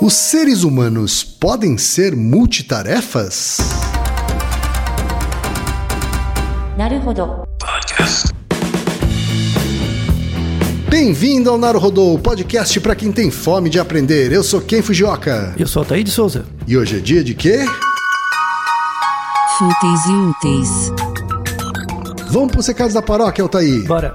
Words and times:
Os 0.00 0.14
seres 0.14 0.62
humanos 0.62 1.22
podem 1.22 1.76
ser 1.76 2.16
multitarefas? 2.16 3.58
Bem-vindo 10.88 11.50
ao 11.50 11.58
Naruhodô, 11.58 12.18
podcast 12.18 12.80
para 12.80 12.94
quem 12.94 13.12
tem 13.12 13.30
fome 13.30 13.68
de 13.68 13.78
aprender. 13.78 14.32
Eu 14.32 14.42
sou 14.42 14.62
Ken 14.62 14.80
Fujioka. 14.80 15.54
Eu 15.58 15.66
sou 15.66 15.80
Altair 15.80 16.02
de 16.02 16.10
Souza. 16.10 16.46
E 16.66 16.78
hoje 16.78 16.96
é 16.96 17.00
dia 17.00 17.22
de 17.22 17.34
quê? 17.34 17.66
Fúteis 19.58 20.06
e 20.06 20.12
úteis. 20.12 20.92
Vamos 22.30 22.52
pro 22.52 22.62
recados 22.62 22.94
da 22.94 23.02
paróquia, 23.02 23.42
Altair. 23.42 23.86
Bora. 23.86 24.14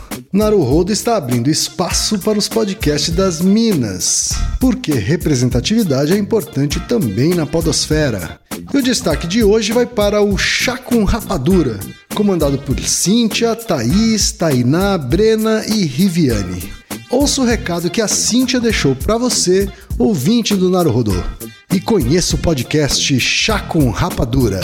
Naruhodo 0.33 0.93
está 0.93 1.17
abrindo 1.17 1.49
espaço 1.49 2.17
para 2.17 2.39
os 2.39 2.47
podcasts 2.47 3.13
das 3.13 3.41
Minas, 3.41 4.31
porque 4.61 4.93
representatividade 4.93 6.13
é 6.13 6.17
importante 6.17 6.79
também 6.79 7.35
na 7.35 7.45
podosfera. 7.45 8.39
E 8.73 8.77
o 8.77 8.81
destaque 8.81 9.27
de 9.27 9.43
hoje 9.43 9.73
vai 9.73 9.85
para 9.85 10.21
o 10.21 10.37
Chá 10.37 10.77
com 10.77 11.03
Rapadura, 11.03 11.77
comandado 12.15 12.57
por 12.59 12.79
Cíntia, 12.79 13.53
Thaís, 13.57 14.31
Tainá, 14.31 14.97
Brena 14.97 15.65
e 15.67 15.83
Riviane. 15.83 16.63
Ouça 17.09 17.41
o 17.41 17.45
recado 17.45 17.89
que 17.89 18.01
a 18.01 18.07
Cíntia 18.07 18.61
deixou 18.61 18.95
para 18.95 19.17
você, 19.17 19.67
ouvinte 19.99 20.55
do 20.55 20.69
Naruhodo, 20.69 21.21
e 21.73 21.81
conheça 21.81 22.37
o 22.37 22.39
podcast 22.39 23.19
Chá 23.19 23.59
com 23.59 23.89
Rapadura. 23.89 24.61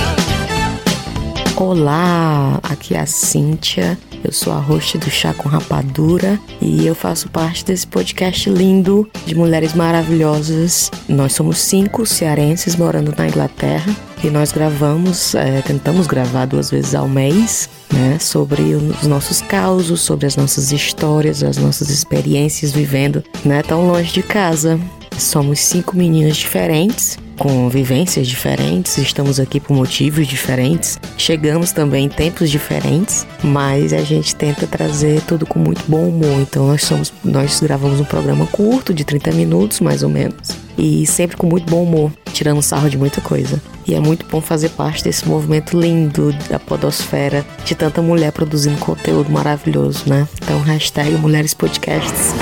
Olá, 1.58 2.60
aqui 2.64 2.96
é 2.96 3.02
a 3.02 3.06
Cíntia, 3.06 3.98
eu 4.28 4.34
sou 4.34 4.52
a 4.52 4.60
host 4.60 4.98
do 4.98 5.10
Chá 5.10 5.34
com 5.34 5.48
Rapadura 5.48 6.38
e 6.62 6.86
eu 6.86 6.94
faço 6.94 7.30
parte 7.30 7.64
desse 7.64 7.88
podcast 7.88 8.50
lindo 8.50 9.10
de 9.26 9.34
mulheres 9.34 9.74
maravilhosas. 9.74 10.92
Nós 11.08 11.32
somos 11.34 11.58
cinco 11.60 12.06
cearenses 12.06 12.76
morando 12.76 13.14
na 13.18 13.28
Inglaterra 13.28 13.96
e 14.22 14.30
nós 14.30 14.52
gravamos, 14.52 15.34
é, 15.34 15.62
tentamos 15.62 16.08
gravar 16.08 16.46
duas 16.46 16.70
vezes 16.70 16.94
ao 16.94 17.08
mês, 17.08 17.70
né, 17.94 18.20
sobre 18.20 18.62
os 18.74 19.08
nossos 19.08 19.42
causos, 19.42 20.02
sobre 20.02 20.26
as 20.26 20.36
nossas 20.36 20.74
histórias, 20.74 21.42
as 21.42 21.58
nossas 21.58 21.90
experiências 21.90 22.74
vivendo, 22.74 23.24
né, 23.46 23.62
tão 23.62 23.88
longe 23.88 24.12
de 24.12 24.24
casa. 24.24 24.78
Somos 25.18 25.60
cinco 25.60 25.98
meninas 25.98 26.38
diferentes, 26.38 27.18
com 27.38 27.70
vivências 27.70 28.28
diferentes, 28.28 28.98
estamos 28.98 29.40
aqui 29.40 29.60
por 29.60 29.76
motivos 29.76 30.28
diferentes, 30.28 31.00
chegamos 31.18 31.72
também 31.72 32.06
em 32.06 32.10
tempos 32.10 32.50
diferentes, 32.50 33.26
mas 33.44 33.94
a 33.94 34.02
gente 34.02 34.36
tenta 34.36 34.66
trazer 34.68 35.22
tudo 35.22 35.46
com 35.46 35.60
muito 35.60 35.84
bom 35.88 36.08
humor. 36.08 36.42
Então 36.42 36.68
nós 36.68 36.84
somos, 36.84 37.14
nós 37.24 37.60
gravamos 37.60 38.00
um 38.00 38.06
programa 38.06 38.46
curto 38.48 38.94
de 38.94 39.04
30 39.04 39.32
minutos, 39.32 39.80
mais 39.80 40.04
ou 40.04 40.10
menos, 40.10 40.50
e 40.78 41.06
sempre 41.06 41.38
com 41.38 41.48
muito 41.48 41.70
bom 41.70 41.84
humor, 41.84 42.12
tirando 42.34 42.62
sarro 42.62 42.90
de 42.90 42.98
muita 42.98 43.22
coisa. 43.22 43.62
E 43.88 43.94
é 43.94 44.00
muito 44.00 44.26
bom 44.26 44.42
fazer 44.42 44.70
parte 44.70 45.04
desse 45.04 45.28
movimento 45.28 45.80
lindo 45.80 46.34
da 46.50 46.60
podosfera, 46.60 47.46
de 47.64 47.74
tanta 47.74 48.02
mulher 48.02 48.32
produzindo 48.32 48.78
conteúdo 48.78 49.32
maravilhoso, 49.32 50.04
né? 50.08 50.28
Então 50.44 50.60
hashtag 50.62 51.12
Mulheres 51.12 51.54
Podcasts. 51.54 52.34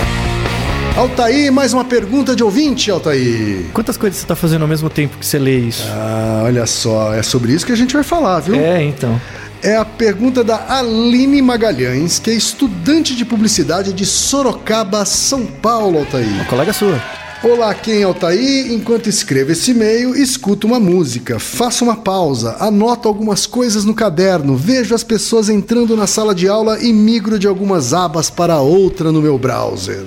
Altair, 0.96 1.52
mais 1.52 1.74
uma 1.74 1.84
pergunta 1.84 2.34
de 2.34 2.42
ouvinte, 2.42 2.90
Altair. 2.90 3.66
Quantas 3.74 3.98
coisas 3.98 4.18
você 4.18 4.26
tá 4.26 4.34
fazendo 4.34 4.62
ao 4.62 4.68
mesmo 4.68 4.90
tempo 4.90 5.18
que 5.18 5.26
você 5.26 5.38
lê 5.38 5.60
isso? 5.60 5.84
Ah, 5.90 6.44
olha 6.46 6.66
só, 6.66 7.14
é 7.14 7.22
sobre 7.22 7.52
isso 7.52 7.66
que 7.66 7.74
a 7.74 7.76
gente 7.76 7.94
vai 7.94 8.04
falar, 8.04 8.40
viu? 8.40 8.56
É, 8.56 8.82
então. 8.82 9.20
É 9.62 9.76
a 9.76 9.84
pergunta 9.84 10.42
da 10.42 10.78
Aline 10.78 11.42
Magalhães, 11.42 12.18
que 12.18 12.30
é 12.30 12.34
estudante 12.34 13.14
de 13.14 13.26
publicidade 13.26 13.92
de 13.92 14.06
Sorocaba, 14.06 15.04
São 15.04 15.46
Paulo, 15.46 16.00
Altair. 16.00 16.30
Uma 16.30 16.46
colega 16.46 16.72
sua. 16.72 17.02
Olá, 17.44 17.74
quem 17.74 18.00
é 18.00 18.04
Altair? 18.04 18.72
Enquanto 18.72 19.10
escrevo 19.10 19.52
esse 19.52 19.72
e-mail, 19.72 20.16
escuto 20.16 20.66
uma 20.66 20.80
música, 20.80 21.40
faço 21.40 21.84
uma 21.84 21.98
pausa, 21.98 22.56
anoto 22.58 23.10
algumas 23.10 23.46
coisas 23.46 23.84
no 23.84 23.94
caderno, 23.94 24.56
vejo 24.56 24.96
as 24.96 25.04
pessoas 25.04 25.50
entrando 25.50 25.98
na 25.98 26.08
sala 26.08 26.34
de 26.34 26.48
aula 26.48 26.80
e 26.82 26.94
migro 26.94 27.38
de 27.38 27.48
algumas 27.48 27.94
abas 27.94 28.30
para 28.30 28.62
outra 28.62 29.12
no 29.12 29.22
meu 29.22 29.38
browser. 29.38 30.06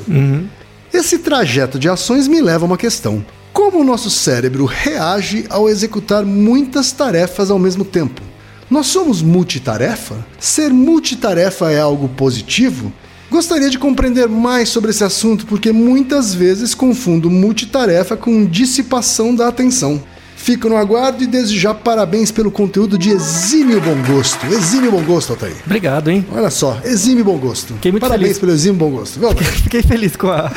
Esse 0.99 1.17
trajeto 1.17 1.79
de 1.79 1.89
ações 1.89 2.27
me 2.27 2.41
leva 2.41 2.65
a 2.65 2.67
uma 2.67 2.77
questão. 2.77 3.25
Como 3.53 3.79
o 3.79 3.85
nosso 3.85 4.11
cérebro 4.11 4.65
reage 4.65 5.47
ao 5.49 5.69
executar 5.69 6.25
muitas 6.25 6.91
tarefas 6.91 7.53
ao 7.53 7.59
mesmo 7.59 7.85
tempo? 7.85 8.21
Nós 8.69 8.89
somos 8.89 9.23
multitarefa? 9.23 10.27
Ser 10.41 10.73
multitarefa 10.73 11.71
é 11.71 11.79
algo 11.79 12.09
positivo? 12.09 12.93
Gostaria 13.31 13.71
de 13.71 13.79
compreender 13.79 14.27
mais 14.27 14.71
sobre 14.71 14.91
esse 14.91 15.05
assunto 15.05 15.47
porque 15.47 15.71
muitas 15.71 16.35
vezes 16.35 16.75
confundo 16.75 17.31
multitarefa 17.31 18.17
com 18.17 18.45
dissipação 18.45 19.33
da 19.33 19.47
atenção. 19.47 20.03
Fico 20.41 20.69
no 20.69 20.77
aguardo 20.77 21.23
e 21.23 21.27
desde 21.27 21.59
já 21.59 21.75
parabéns 21.75 22.31
pelo 22.31 22.51
conteúdo 22.51 22.97
de 22.97 23.11
exímio 23.11 23.81
bom 23.81 23.97
gosto. 24.15 24.47
Exímio 24.47 24.91
bom 24.93 25.03
gosto, 25.03 25.33
Altair. 25.33 25.55
Obrigado, 25.67 26.11
hein? 26.11 26.25
Olha 26.33 26.49
só, 26.49 26.79
exímio 26.85 27.25
bom 27.25 27.37
gosto. 27.37 27.75
Fiquei 27.75 27.91
muito 27.93 28.01
Parabéns 28.01 28.23
feliz. 28.29 28.39
pelo 28.39 28.53
exímio 28.53 28.79
bom 28.79 28.91
gosto. 28.91 29.19
Viu? 29.21 29.31
Fiquei 29.37 29.83
feliz 29.83 30.17
com 30.17 30.31
a, 30.31 30.51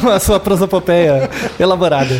com 0.00 0.08
a 0.08 0.20
sua 0.20 0.38
prosopopeia 0.38 1.28
elaborada. 1.58 2.14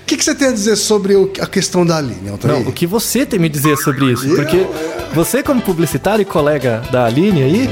O 0.00 0.04
que, 0.06 0.16
que 0.16 0.24
você 0.24 0.34
tem 0.34 0.48
a 0.48 0.52
dizer 0.52 0.76
sobre 0.76 1.14
o- 1.14 1.30
a 1.40 1.46
questão 1.46 1.84
da 1.84 1.96
Aline, 1.98 2.28
Altair? 2.30 2.54
Não, 2.54 2.68
o 2.68 2.72
que 2.72 2.86
você 2.86 3.26
tem 3.26 3.38
me 3.38 3.48
dizer 3.48 3.76
sobre 3.76 4.12
isso? 4.12 4.26
Eu? 4.26 4.36
Porque 4.36 4.66
você, 5.14 5.42
como 5.42 5.60
publicitário 5.60 6.22
e 6.22 6.24
colega 6.24 6.82
da 6.90 7.06
Aline 7.06 7.42
aí, 7.42 7.70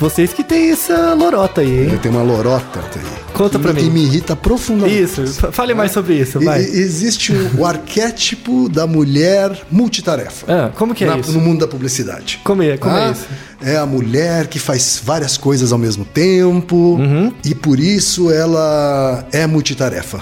vocês 0.00 0.32
que 0.32 0.42
tem 0.42 0.70
essa 0.70 1.14
lorota 1.14 1.60
aí, 1.60 1.84
hein? 1.84 1.90
Eu 1.92 1.98
tenho 1.98 2.14
uma 2.14 2.22
lorota, 2.24 2.80
Altair. 2.80 3.04
Conta 3.32 3.58
me- 3.58 3.72
mim. 3.72 3.80
Que 3.84 3.90
me 3.90 4.02
irrita 4.04 4.36
profundamente. 4.36 5.02
Isso, 5.02 5.24
fale 5.52 5.74
mais 5.74 5.92
sobre 5.92 6.14
isso, 6.14 6.38
vai. 6.40 6.60
existe 6.60 7.32
o, 7.32 7.60
o 7.60 7.66
arquétipo 7.66 8.68
da 8.68 8.86
mulher 8.86 9.50
multitarefa. 9.70 10.46
Ah, 10.48 10.70
como 10.76 10.94
que 10.94 11.04
é 11.04 11.06
na- 11.06 11.18
isso? 11.18 11.32
No 11.32 11.40
mundo 11.40 11.60
da 11.60 11.68
publicidade. 11.68 12.40
Como 12.44 12.62
é, 12.62 12.76
como 12.76 12.94
é 12.96 13.08
Ah, 13.08 13.10
isso? 13.12 13.26
É 13.64 13.76
a 13.76 13.86
mulher 13.86 14.48
que 14.48 14.58
faz 14.58 15.00
várias 15.04 15.36
coisas 15.36 15.72
ao 15.72 15.78
mesmo 15.78 16.04
tempo 16.04 16.76
Uhum. 16.76 17.32
e 17.44 17.54
por 17.54 17.78
isso 17.78 18.30
ela 18.30 19.24
é 19.32 19.46
multitarefa. 19.46 20.20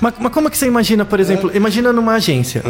Mas, 0.00 0.14
mas 0.18 0.32
como 0.32 0.50
que 0.50 0.56
você 0.56 0.66
imagina, 0.66 1.04
por 1.04 1.20
exemplo, 1.20 1.50
imagina 1.54 1.92
numa 1.92 2.12
agência, 2.14 2.62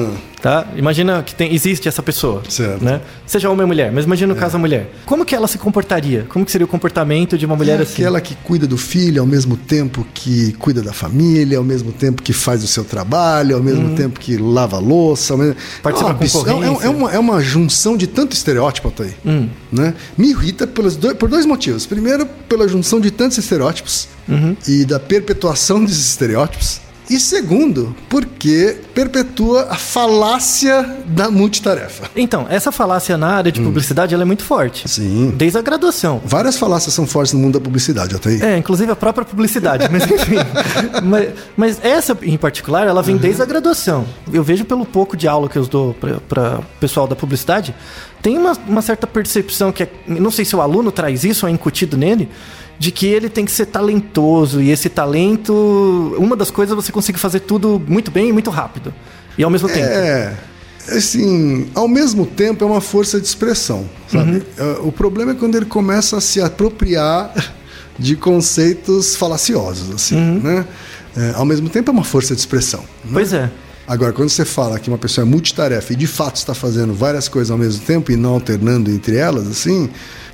tá? 0.43 0.67
Imagina 0.77 1.23
que 1.23 1.35
tem, 1.35 1.55
existe 1.55 1.89
essa 1.89 2.03
pessoa, 2.03 2.43
Certo. 2.49 2.85
né? 2.85 3.01
Seja 3.27 3.49
homem 3.49 3.62
ou 3.62 3.67
mulher, 3.69 3.93
mas 3.93 4.05
imagina 4.05 4.35
no 4.35 4.39
caso 4.41 4.57
a 4.57 4.59
mulher. 4.59 4.91
Como 5.07 5.25
que 5.25 5.35
ela 5.35 5.47
se 5.47 5.59
comportaria? 5.59 6.27
Como 6.29 6.45
que 6.45 6.51
seria 6.51 6.65
o 6.65 6.69
comportamento 6.69 7.39
de 7.39 7.47
uma 7.47 7.57
mulher 7.57 7.79
é 7.79 7.83
assim? 7.83 8.03
aquela 8.03 8.21
que 8.21 8.35
cuida 8.37 8.67
do 8.67 8.77
filho 8.77 9.21
ao 9.21 9.27
mesmo 9.27 9.57
tempo 9.57 10.07
que 10.12 10.53
cuida 10.55 10.83
da 10.83 10.93
família, 10.93 11.59
ao 11.59 11.65
mesmo 11.65 11.93
tempo 11.93 12.23
que 12.23 12.33
faz 12.33 12.62
o 12.65 12.67
seu 12.67 12.85
trabalho, 12.85 13.56
ao 13.56 13.62
mesmo 13.62 13.95
tempo 13.97 14.19
que 14.21 14.37
lava 14.37 14.77
a 14.77 14.81
louça. 14.81 15.37
mesmo-. 15.37 15.56
Participa 15.83 16.11
é, 16.11 16.12
uma 16.12 16.19
da 16.19 16.25
abs- 16.25 16.35
é- 16.35 16.39
concorrência. 16.39 16.87
é 16.87 16.89
uma, 16.91 17.12
é 17.12 17.19
uma 17.19 17.41
junção 17.41 17.97
de 17.97 18.06
tanto 18.06 18.33
estereótipo, 18.33 18.89
Altair. 18.89 19.15
Hum. 19.25 19.49
Né? 19.73 19.95
Me 20.17 20.31
irrita 20.31 20.67
pelos 20.67 20.97
dois, 20.97 21.17
por 21.17 21.29
dois 21.29 21.47
motivos. 21.47 21.87
Primeiro, 21.87 22.27
pela 22.49 22.67
junção 22.69 23.01
de 23.01 23.11
tantos 23.11 23.39
estereótipos 23.39 24.09
Uhum. 24.29 24.57
e 24.67 24.85
da 24.85 24.99
perpetuação 24.99 25.85
desses 25.85 26.09
estereótipos. 26.09 26.81
E 27.09 27.21
segundo, 27.21 27.95
porque 28.09 28.79
perpetua 28.95 29.67
a 29.69 29.75
falácia 29.75 30.83
da 31.07 31.31
multitarefa. 31.31 32.11
Então, 32.17 32.47
essa 32.49 32.73
falácia 32.73 33.19
na 33.19 33.29
área 33.29 33.53
de 33.53 33.61
publicidade, 33.61 34.15
ela 34.15 34.23
é 34.23 34.25
muito 34.25 34.43
forte. 34.43 34.85
Hum. 34.87 34.88
Sim. 34.88 35.35
Desde 35.37 35.59
a 35.59 35.62
graduação. 35.62 36.23
Várias 36.25 36.56
falácias 36.56 36.94
são 36.94 37.06
fortes 37.06 37.35
no 37.35 37.41
mundo 37.41 37.55
da 37.55 37.61
publicidade, 37.61 38.15
Altair. 38.15 38.43
É, 38.43 38.56
inclusive 38.56 38.91
a 38.91 38.97
própria 38.97 39.25
publicidade, 39.25 39.87
mas 39.91 40.11
enfim. 40.11 40.37
mas, 41.05 41.29
mas 41.56 41.85
essa 41.85 42.17
em 42.23 42.38
particular, 42.38 42.87
ela 42.87 43.03
vem 43.03 43.19
desde 43.19 43.43
a 43.43 43.44
graduação. 43.44 44.06
Eu 44.32 44.43
vejo 44.43 44.65
pelo 44.65 44.87
pouco 44.87 45.15
de 45.15 45.29
aula 45.29 45.49
que 45.49 45.59
eu 45.59 45.67
dou 45.67 45.94
para 46.27 46.61
o 46.61 46.65
pessoal 46.81 47.06
da 47.06 47.15
publicidade, 47.15 47.75
tem 48.23 48.38
uma, 48.38 48.53
uma 48.67 48.81
certa 48.81 49.06
percepção 49.06 49.70
que 49.70 49.82
é, 49.82 49.91
não 50.06 50.31
sei 50.31 50.47
se 50.47 50.56
o 50.56 50.62
aluno 50.62 50.91
traz 50.91 51.25
isso 51.25 51.44
ou 51.44 51.50
é 51.50 51.53
incutido 51.53 51.94
nele, 51.94 52.31
de 52.84 52.90
que 52.90 53.06
ele 53.06 53.31
tem 53.31 53.46
que 53.46 53.50
ser 53.50 53.64
talentoso 53.64 54.60
e 54.60 54.70
esse 54.70 54.90
talento, 54.90 56.14
uma 56.19 56.36
das 56.36 56.50
coisas 56.50 56.75
é 56.75 56.76
você 56.76 56.92
consegue 56.92 57.19
fazer 57.19 57.40
tudo 57.40 57.82
muito 57.88 58.10
bem 58.10 58.28
e 58.28 58.32
muito 58.32 58.50
rápido. 58.50 58.92
E 59.38 59.42
ao 59.42 59.48
mesmo 59.48 59.69
tempo. 59.69 59.86
É. 59.86 60.36
Assim, 60.88 61.66
ao 61.75 61.88
mesmo 61.88 62.26
tempo 62.26 62.62
é 62.62 62.66
uma 62.66 62.82
força 62.82 63.19
de 63.19 63.26
expressão, 63.26 63.88
sabe? 64.06 64.42
É, 64.58 64.81
O 64.82 64.92
problema 64.92 65.32
é 65.32 65.34
quando 65.34 65.54
ele 65.54 65.64
começa 65.64 66.19
a 66.19 66.20
se 66.20 66.42
apropriar 66.42 67.32
de 67.98 68.16
conceitos 68.16 69.16
falaciosos, 69.16 69.90
assim, 69.94 70.16
né? 70.42 70.66
É, 71.16 71.32
ao 71.36 71.46
mesmo 71.46 71.70
tempo 71.70 71.90
é 71.90 71.92
uma 71.94 72.04
força 72.04 72.34
de 72.34 72.40
expressão. 72.40 72.81
né? 73.02 73.10
Pois 73.14 73.32
é. 73.32 73.50
Agora, 73.86 74.12
quando 74.12 74.28
você 74.31 74.44
fala 74.44 74.78
que 74.78 74.88
uma 74.88 74.98
pessoa 74.98 75.26
é 75.26 75.28
multitarefa 75.28 75.92
e 75.92 75.96
de 75.96 76.06
fato 76.06 76.36
está 76.36 76.54
fazendo 76.54 76.94
várias 76.94 77.28
coisas 77.28 77.50
ao 77.50 77.58
mesmo 77.58 77.84
tempo 77.84 78.10
e 78.10 78.16
não 78.16 78.31
alternando 78.34 78.90
entre 78.90 79.16
elas, 79.16 79.46
assim, 79.46 79.90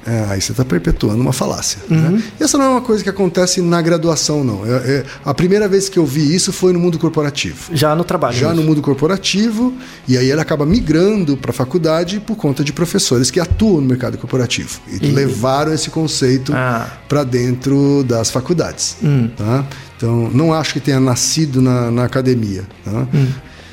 é, 0.07 0.27
aí 0.31 0.41
você 0.41 0.53
está 0.53 0.65
perpetuando 0.65 1.21
uma 1.21 1.33
falácia. 1.33 1.79
Né? 1.89 2.23
Essa 2.39 2.57
não 2.57 2.65
é 2.65 2.69
uma 2.69 2.81
coisa 2.81 3.03
que 3.03 3.11
acontece 3.11 3.61
na 3.61 3.83
graduação, 3.83 4.43
não. 4.45 4.65
É- 4.65 4.71
é- 4.91 5.05
a 5.25 5.35
primeira 5.35 5.67
vez 5.69 5.89
que 5.89 5.99
eu 5.99 6.07
vi 6.07 6.35
isso 6.35 6.53
foi 6.53 6.73
no 6.73 6.79
mundo 6.79 6.99
corporativo. 6.99 7.71
Já 7.75 7.95
no 7.95 8.05
trabalho. 8.05 8.37
Já 8.37 8.49
no 8.51 8.57
mesmo. 8.57 8.69
mundo 8.71 8.83
corporativo, 8.83 9.75
e 10.09 10.17
aí 10.17 10.31
ele 10.31 10.41
acaba 10.41 10.65
migrando 10.65 11.37
para 11.37 11.51
a 11.51 11.55
faculdade 11.55 12.21
por 12.21 12.37
conta 12.37 12.63
de 12.65 12.73
professores 12.73 13.31
que 13.31 13.41
atuam 13.41 13.81
no 13.81 13.89
mercado 13.89 14.17
corporativo 14.17 14.81
e, 14.91 15.05
E- 15.07 15.11
levaram 15.11 15.73
esse 15.75 15.91
conceito 15.91 16.53
Ah. 16.55 16.87
para 17.09 17.25
dentro 17.25 18.05
das 18.05 18.31
faculdades. 18.31 18.97
Hum. 19.03 19.29
Tá? 19.37 19.67
Então, 20.01 20.31
não 20.33 20.55
acho 20.55 20.73
que 20.73 20.81
tenha 20.81 20.99
nascido 20.99 21.61
na, 21.61 21.91
na 21.91 22.05
academia. 22.05 22.65
tá? 22.83 23.07
Hum. 23.13 23.29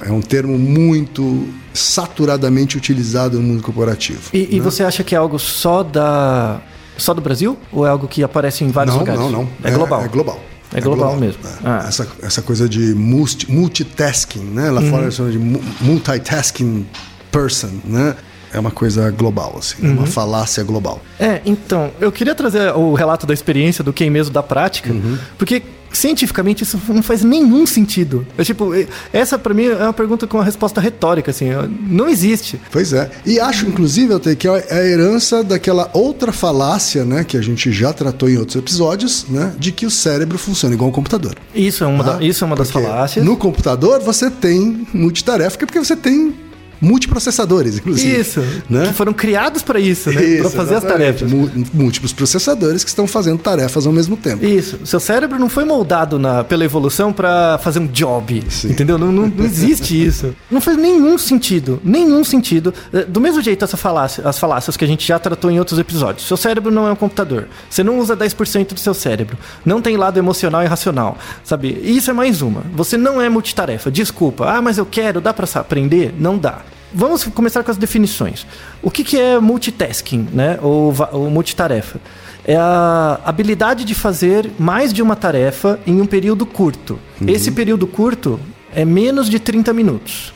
É 0.05 0.11
um 0.11 0.19
termo 0.19 0.59
muito 0.59 1.47
saturadamente 1.73 2.75
utilizado 2.75 3.37
no 3.37 3.43
mundo 3.43 3.63
corporativo. 3.63 4.19
E, 4.33 4.57
e 4.57 4.59
você 4.59 4.83
acha 4.83 5.05
que 5.05 5.15
é 5.15 5.17
algo 5.17 5.39
só 5.39 5.83
da 5.83 6.59
só 6.97 7.13
do 7.13 7.21
Brasil 7.21 7.57
ou 7.71 7.85
é 7.87 7.89
algo 7.89 8.07
que 8.09 8.21
aparece 8.23 8.63
em 8.65 8.71
vários 8.71 8.93
não, 8.93 8.99
lugares? 8.99 9.21
não, 9.21 9.31
não. 9.31 9.49
É 9.63 9.71
global. 9.71 10.03
É, 10.03 10.07
global. 10.09 10.39
É 10.73 10.81
global 10.81 11.15
mesmo. 11.15 11.39
É. 11.45 11.49
Ah. 11.63 11.85
Essa, 11.87 12.05
essa 12.21 12.41
coisa 12.41 12.67
de 12.67 12.93
multi- 12.93 13.49
multitasking, 13.49 14.43
né? 14.43 14.69
Lá 14.69 14.81
Uhum. 14.81 14.89
fora 14.89 15.03
eles 15.03 15.15
chamam 15.15 15.31
de 15.31 15.39
mu- 15.39 15.61
multitasking 15.79 16.85
person, 17.31 17.69
né? 17.85 18.15
É 18.53 18.59
uma 18.59 18.71
coisa 18.71 19.11
global, 19.11 19.55
assim, 19.59 19.75
é 19.83 19.87
Uhum. 19.87 19.97
uma 19.97 20.07
falácia 20.07 20.63
global. 20.63 21.01
É, 21.19 21.41
então, 21.45 21.91
eu 21.99 22.11
queria 22.11 22.33
trazer 22.33 22.71
o 22.75 22.93
relato 22.93 23.25
da 23.27 23.33
experiência 23.33 23.83
do 23.83 23.91
quem 23.93 24.09
mesmo 24.09 24.33
da 24.33 24.41
prática, 24.41 24.91
Uhum. 24.91 25.17
porque 25.37 25.61
cientificamente 25.91 26.63
isso 26.63 26.79
não 26.89 27.01
faz 27.03 27.23
nenhum 27.23 27.65
sentido. 27.65 28.25
É 28.37 28.43
tipo, 28.43 28.73
é- 28.73 28.87
essa 29.13 29.37
pra 29.37 29.53
mim 29.53 29.65
é 29.65 29.75
uma 29.83 29.93
pergunta 29.93 30.27
com 30.27 30.37
uma 30.37 30.43
resposta 30.43 30.79
retórica, 30.81 31.31
assim, 31.31 31.45
não 31.87 32.07
existe. 32.07 32.59
Pois 32.71 32.93
é. 32.93 33.09
E 33.25 33.39
acho, 33.39 33.65
inclusive, 33.67 34.13
até 34.13 34.35
que 34.35 34.47
é 34.47 34.51
a 34.71 34.85
herança 34.85 35.43
daquela 35.43 35.89
outra 35.93 36.31
falácia, 36.31 37.03
né? 37.05 37.23
Que 37.23 37.37
a 37.37 37.41
gente 37.41 37.71
já 37.71 37.91
tratou 37.93 38.29
em 38.29 38.37
outros 38.37 38.55
episódios, 38.55 39.25
né? 39.29 39.53
De 39.57 39.71
que 39.71 39.85
o 39.85 39.91
cérebro 39.91 40.37
funciona 40.37 40.75
igual 40.75 40.89
um 40.89 40.93
computador. 40.93 41.35
Isso 41.53 41.83
é 41.83 41.87
uma, 41.87 42.03
tá? 42.03 42.13
da- 42.17 42.23
isso 42.23 42.43
é 42.43 42.47
uma 42.47 42.55
das 42.55 42.69
falácias. 42.71 43.23
No 43.25 43.35
computador 43.37 43.99
você 44.01 44.29
tem 44.29 44.87
multitarefa, 44.93 45.57
porque 45.57 45.79
você 45.79 45.95
tem 45.95 46.33
multiprocessadores, 46.81 47.77
inclusive. 47.77 48.19
Isso, 48.19 48.41
Né? 48.69 48.87
que 48.87 48.93
foram 48.93 49.13
criados 49.13 49.61
pra 49.61 49.79
isso, 49.79 50.11
né? 50.11 50.37
Pra 50.41 50.49
fazer 50.49 50.75
as 50.75 50.83
exatamente. 50.83 51.19
tarefas. 51.23 51.31
Mu- 51.31 51.49
múltiplos 51.73 52.13
processadores 52.13 52.83
que 52.83 52.89
estão 52.89 53.07
fazendo 53.07 53.37
tarefas 53.39 53.85
ao 53.85 53.93
mesmo 53.93 54.17
tempo. 54.17 54.45
Isso. 54.45 54.79
Seu 54.85 54.99
cérebro 54.99 55.39
não 55.39 55.49
foi 55.49 55.65
moldado 55.65 56.17
na- 56.19 56.43
pela 56.43 56.63
evolução 56.65 57.11
pra 57.13 57.57
fazer 57.61 57.79
um 57.79 57.87
job. 57.87 58.43
Sim. 58.49 58.69
Entendeu? 58.71 58.97
Não, 58.97 59.11
não- 59.11 59.27
não 59.27 59.45
existe 59.45 59.93
isso. 60.05 60.35
Não 60.49 60.59
faz 60.61 60.77
nenhum 60.77 61.17
sentido. 61.17 61.79
Nenhum 61.83 62.23
sentido. 62.23 62.73
Eh, 62.93 63.05
Do 63.07 63.21
mesmo 63.21 63.41
jeito, 63.41 63.63
essa 63.63 63.77
falácia, 63.77 64.27
as 64.27 64.37
falácias 64.37 64.75
que 64.77 64.83
a 64.83 64.87
gente 64.87 65.07
já 65.07 65.17
tratou 65.17 65.49
em 65.49 65.59
outros 65.59 65.79
episódios. 65.79 66.27
Seu 66.27 66.37
cérebro 66.37 66.71
não 66.71 66.87
é 66.87 66.91
um 66.91 66.95
computador. 66.95 67.47
Você 67.69 67.83
não 67.83 67.97
usa 67.99 68.15
10% 68.15 68.73
do 68.73 68.79
seu 68.79 68.93
cérebro. 68.93 69.37
Não 69.65 69.81
tem 69.81 69.97
lado 69.97 70.17
emocional 70.17 70.63
e 70.63 70.65
racional. 70.67 71.17
Sabe? 71.43 71.69
Isso 71.83 72.09
é 72.09 72.13
mais 72.13 72.41
uma. 72.41 72.63
Você 72.75 72.97
não 72.97 73.21
é 73.21 73.29
multitarefa. 73.29 73.89
Desculpa. 73.89 74.45
Ah, 74.45 74.61
mas 74.61 74.77
eu 74.77 74.85
quero. 74.85 75.19
Dá 75.21 75.33
pra 75.33 75.45
sa- 75.47 75.61
aprender? 75.61 76.13
Não 76.19 76.37
dá. 76.37 76.59
Vamos 76.93 77.23
começar 77.25 77.63
com 77.63 77.71
as 77.71 77.77
definições. 77.77 78.45
O 78.81 78.89
que, 78.89 79.03
que 79.03 79.19
é 79.19 79.39
multitasking, 79.39 80.27
né? 80.31 80.57
Ou, 80.61 80.93
ou 81.11 81.29
multitarefa? 81.29 81.99
É 82.45 82.55
a 82.55 83.19
habilidade 83.25 83.83
de 83.83 83.93
fazer 83.93 84.49
mais 84.57 84.93
de 84.93 85.01
uma 85.01 85.15
tarefa 85.15 85.79
em 85.85 85.99
um 85.99 86.05
período 86.05 86.45
curto. 86.45 86.97
Esse 87.27 87.51
período 87.51 87.85
curto 87.85 88.39
é 88.73 88.85
menos 88.85 89.29
de 89.29 89.37
30 89.39 89.73
minutos. 89.73 90.31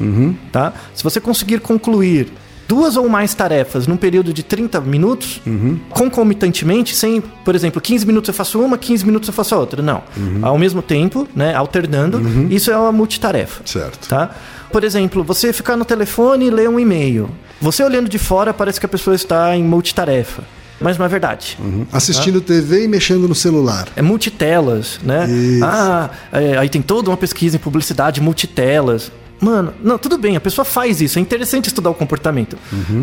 Tá? 0.51 0.73
Se 0.93 1.03
você 1.03 1.21
conseguir 1.21 1.59
concluir 1.61 2.27
duas 2.67 2.95
ou 2.95 3.07
mais 3.09 3.33
tarefas 3.33 3.85
num 3.87 3.97
período 3.97 4.33
de 4.33 4.43
30 4.43 4.79
minutos, 4.81 5.41
concomitantemente, 5.89 6.95
sem, 6.95 7.21
por 7.21 7.55
exemplo, 7.55 7.79
15 7.81 8.05
minutos 8.05 8.27
eu 8.27 8.33
faço 8.33 8.59
uma, 8.59 8.77
15 8.77 9.05
minutos 9.05 9.27
eu 9.29 9.33
faço 9.33 9.55
a 9.55 9.57
outra. 9.59 9.81
Não. 9.81 10.03
Ao 10.41 10.57
mesmo 10.57 10.81
tempo, 10.81 11.27
né, 11.35 11.53
alternando, 11.55 12.21
isso 12.49 12.71
é 12.71 12.77
uma 12.77 12.91
multitarefa. 12.91 13.61
Certo. 13.65 14.09
Tá? 14.09 14.31
Por 14.71 14.83
exemplo, 14.83 15.23
você 15.23 15.51
ficar 15.53 15.75
no 15.75 15.85
telefone 15.85 16.45
e 16.45 16.49
ler 16.49 16.69
um 16.69 16.79
e-mail. 16.79 17.29
Você 17.61 17.83
olhando 17.83 18.09
de 18.09 18.17
fora 18.17 18.53
parece 18.53 18.79
que 18.79 18.85
a 18.85 18.89
pessoa 18.89 19.15
está 19.15 19.55
em 19.55 19.63
multitarefa. 19.63 20.43
Mas 20.79 20.97
não 20.97 21.05
é 21.05 21.09
verdade. 21.09 21.57
Uhum. 21.59 21.85
Assistindo 21.91 22.41
TV 22.41 22.85
e 22.85 22.87
mexendo 22.87 23.27
no 23.27 23.35
celular. 23.35 23.87
É 23.95 24.01
multitelas, 24.01 24.99
né? 25.03 25.29
Isso. 25.29 25.63
Ah, 25.63 26.09
é, 26.31 26.57
aí 26.57 26.69
tem 26.69 26.81
toda 26.81 27.09
uma 27.11 27.17
pesquisa 27.17 27.55
em 27.55 27.59
publicidade, 27.59 28.19
multitelas. 28.19 29.11
Mano, 29.39 29.73
não, 29.83 29.97
tudo 29.97 30.17
bem, 30.19 30.35
a 30.35 30.39
pessoa 30.41 30.63
faz 30.65 31.01
isso, 31.01 31.17
é 31.17 31.21
interessante 31.21 31.65
estudar 31.67 31.89
o 31.89 31.93
comportamento. 31.95 32.57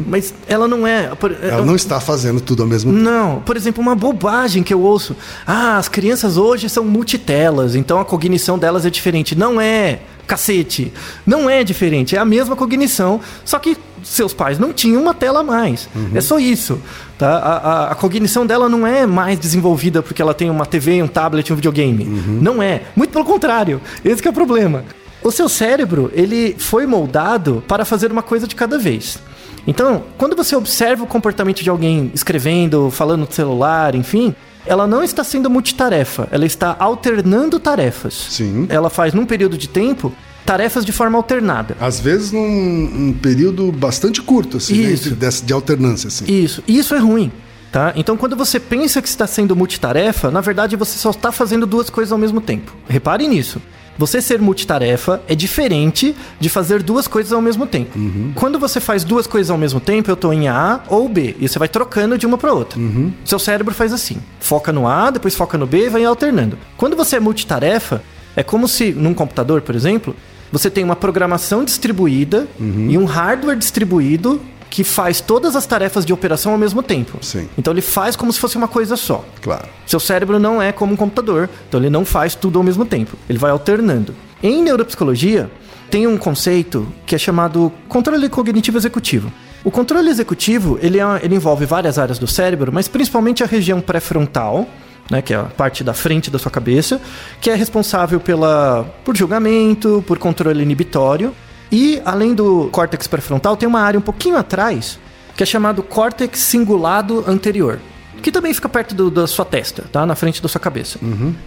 Mas 0.07 0.33
ela 0.49 0.67
não 0.69 0.87
é. 0.87 1.09
por- 1.17 1.37
Ela 1.43 1.65
não 1.65 1.75
está 1.77 2.01
fazendo 2.01 2.41
tudo 2.41 2.63
ao 2.63 2.69
mesmo 2.69 2.93
tempo. 2.93 3.03
não, 3.05 3.41
por 3.41 3.57
exemplo, 3.57 3.81
uma 3.83 3.95
bobagem 3.97 4.63
que 4.63 4.73
eu 4.75 4.81
ouço. 4.81 5.17
Ah, 5.47 5.79
as 5.79 5.89
crianças 5.89 6.37
hoje 6.37 6.69
são 6.69 6.85
multitelas, 6.85 7.75
então 7.77 7.99
a 8.01 8.05
cognição 8.05 8.57
delas 8.59 8.85
é 8.87 8.91
diferente. 8.91 9.37
Não 9.37 9.61
é, 9.61 10.01
cacete. 10.29 10.93
Não 11.27 11.51
é 11.51 11.65
diferente, 11.65 12.15
é 12.15 12.19
a 12.21 12.25
mesma 12.25 12.55
cognição, 12.55 13.21
só 13.45 13.59
que 13.59 13.77
seus 14.05 14.33
pais 14.33 14.59
não 14.59 14.73
tinham 14.73 15.03
uma 15.03 15.13
tela 15.13 15.41
a 15.41 15.43
mais. 15.43 15.89
É 16.15 16.21
só 16.21 16.39
isso. 16.39 16.81
Tá? 17.19 17.37
A, 17.39 17.57
a- 17.57 17.93
a 17.93 17.95
cognição 17.97 18.47
dela 18.47 18.69
não 18.69 18.87
é 18.87 19.05
mais 19.07 19.39
desenvolvida 19.41 20.03
porque 20.03 20.23
ela 20.23 20.33
tem 20.35 20.49
uma 20.51 20.65
TV, 20.65 21.03
um 21.03 21.09
tablet, 21.09 21.53
um 21.53 21.57
videogame. 21.57 22.05
Não 22.05 22.63
é. 22.63 22.83
Muito 22.95 23.11
pelo 23.11 23.25
contrário. 23.25 23.81
Esse 24.05 24.23
que 24.23 24.29
é 24.29 24.31
o 24.31 24.35
problema. 24.35 24.85
O 25.21 25.33
seu 25.33 25.49
cérebro, 25.49 26.13
ele 26.15 26.55
foi 26.59 26.87
moldado 26.87 27.65
para 27.67 27.85
fazer 27.85 28.13
uma 28.13 28.23
coisa 28.23 28.47
de 28.47 28.55
cada 28.55 28.79
vez. 28.79 29.19
Então, 29.67 30.05
quando 30.17 30.37
você 30.37 30.55
observa 30.55 31.03
o 31.03 31.07
comportamento 31.07 31.63
de 31.63 31.69
alguém 31.69 32.11
escrevendo, 32.15 32.91
falando 32.91 33.21
no 33.27 33.33
celular, 33.33 33.95
enfim, 33.97 34.33
ela 34.69 34.87
não 34.87 35.03
está 35.03 35.25
sendo 35.25 35.49
multitarefa, 35.51 36.29
ela 36.31 36.45
está 36.47 36.77
alternando 36.79 37.59
tarefas. 37.59 38.15
Sim. 38.31 38.67
Ela 38.69 38.91
faz 38.91 39.13
num 39.15 39.27
período 39.27 39.57
de 39.59 39.69
tempo 39.69 40.13
tarefas 40.45 40.85
de 40.85 40.93
forma 40.93 41.19
alternada. 41.19 41.77
Às 41.81 42.01
vezes 42.01 42.33
num, 42.33 42.49
num 42.93 43.13
período 43.13 43.71
bastante 43.73 44.23
curto, 44.23 44.57
assim, 44.59 44.83
né? 44.83 44.91
Isso. 44.93 45.09
Entre- 45.09 45.19
dessa- 45.19 45.45
de 45.45 45.53
alternância, 45.53 46.09
assim. 46.09 46.25
Isso, 46.27 46.63
isso 46.67 46.95
é 46.95 46.99
ruim. 46.99 47.31
Tá? 47.71 47.93
Então, 47.97 48.17
quando 48.17 48.35
você 48.35 48.59
pensa 48.59 49.03
que 49.03 49.09
está 49.09 49.27
sendo 49.27 49.55
multitarefa, 49.55 50.31
na 50.31 50.41
verdade 50.41 50.75
você 50.75 50.97
só 50.97 51.11
está 51.11 51.31
fazendo 51.31 51.67
duas 51.67 51.91
coisas 51.91 52.11
ao 52.13 52.17
mesmo 52.19 52.41
tempo. 52.41 52.75
Repare 52.89 53.29
nisso. 53.29 53.61
Você 53.99 54.23
ser 54.23 54.41
multitarefa 54.41 55.21
é 55.27 55.35
diferente 55.35 56.15
de 56.39 56.49
fazer 56.49 56.83
duas 56.83 57.09
coisas 57.09 57.33
ao 57.33 57.43
mesmo 57.43 57.67
tempo. 57.67 57.99
Quando 58.37 58.59
você 58.59 58.79
faz 58.81 59.03
duas 59.03 59.27
coisas 59.27 59.51
ao 59.51 59.59
mesmo 59.59 59.81
tempo, 59.81 60.09
eu 60.09 60.15
estou 60.15 60.33
em 60.33 60.47
A 60.49 60.81
ou 60.89 61.09
B, 61.09 61.35
e 61.41 61.49
você 61.49 61.59
vai 61.59 61.69
trocando 61.69 62.17
de 62.17 62.25
uma 62.25 62.39
para 62.39 62.53
outra. 62.53 62.79
Seu 63.25 63.39
cérebro 63.39 63.75
faz 63.75 63.93
assim: 63.93 64.19
foca 64.39 64.73
no 64.73 64.87
A, 64.87 65.11
depois 65.11 65.35
foca 65.35 65.59
no 65.59 65.67
B 65.67 65.87
e 65.87 65.89
vai 65.91 66.05
alternando. 66.05 66.57
Quando 66.77 66.97
você 66.97 67.17
é 67.17 67.21
multitarefa, 67.21 68.01
é 68.37 68.43
como 68.45 68.69
se 68.69 68.93
num 68.93 69.13
computador, 69.13 69.63
por 69.63 69.75
exemplo, 69.75 70.15
você 70.53 70.71
tem 70.71 70.85
uma 70.85 70.97
programação 70.97 71.65
distribuída 71.65 72.47
e 72.89 72.97
um 72.97 73.05
hardware 73.05 73.59
distribuído 73.59 74.41
que 74.71 74.85
faz 74.85 75.21
todas 75.21 75.57
as 75.57 75.65
tarefas 75.67 76.05
de 76.05 76.13
operação 76.13 76.53
ao 76.53 76.59
mesmo 76.59 76.83
tempo. 76.83 77.19
Sim. 77.23 77.49
Então 77.57 77.73
ele 77.73 77.81
faz 77.81 78.15
como 78.17 78.33
se 78.33 78.39
fosse 78.39 78.57
uma 78.57 78.69
coisa 78.69 78.97
só. 78.97 79.25
Claro. 79.41 79.67
Seu 79.87 79.99
cérebro 80.01 80.39
não 80.39 80.61
é 80.61 80.73
como 80.73 80.93
um 80.93 80.97
computador, 80.97 81.49
então 81.69 81.81
ele 81.81 81.91
não 81.91 82.05
faz 82.05 82.35
tudo 82.35 82.59
ao 82.59 82.63
mesmo 82.65 82.85
tempo. 82.85 83.17
Ele 83.29 83.39
vai 83.39 83.51
alternando. 83.51 84.15
Em 84.43 84.63
neuropsicologia, 84.63 85.51
tem 85.91 86.07
um 86.07 86.17
conceito 86.19 86.87
que 87.07 87.15
é 87.15 87.19
chamado 87.19 87.73
controle 87.89 88.29
cognitivo 88.29 88.77
executivo. 88.77 89.33
O 89.65 89.71
controle 89.71 90.09
executivo, 90.09 90.79
ele, 90.83 91.01
é- 91.01 91.21
ele 91.23 91.35
envolve 91.35 91.65
várias 91.67 91.99
áreas 91.99 92.19
do 92.19 92.27
cérebro, 92.27 92.71
mas 92.73 92.87
principalmente 92.89 93.43
a 93.43 93.47
região 93.47 93.81
pré-frontal, 93.81 94.67
né, 95.11 95.23
que 95.23 95.33
é 95.33 95.37
a 95.37 95.45
parte 95.45 95.83
da 95.83 95.95
frente 95.95 96.31
da 96.31 96.39
sua 96.39 96.51
cabeça, 96.51 97.01
que 97.41 97.51
é 97.51 97.55
responsável 97.55 98.21
pela, 98.21 98.85
por 99.05 99.17
julgamento, 99.17 100.05
por 100.07 100.19
controle 100.19 100.63
inibitório. 100.63 101.35
E, 101.71 102.01
além 102.05 102.35
do 102.35 102.69
córtex 102.73 103.07
pré-frontal, 103.07 103.57
tem 103.57 103.69
uma 103.69 103.81
área 103.81 103.99
um 103.99 104.03
pouquinho 104.03 104.37
atrás, 104.37 104.99
que 105.37 105.43
é 105.43 105.47
chamado 105.47 105.83
córtex 105.83 106.39
cingulado 106.41 107.25
anterior 107.27 107.79
que 108.21 108.33
também 108.33 108.53
fica 108.53 108.69
perto 108.69 108.97
do- 108.97 109.13
da 109.13 109.29
sua 109.29 109.45
testa, 109.45 109.85
tá? 109.93 110.05
Na 110.05 110.17
frente 110.17 110.43
da 110.43 110.49
sua 110.49 110.61
cabeça. 110.61 110.99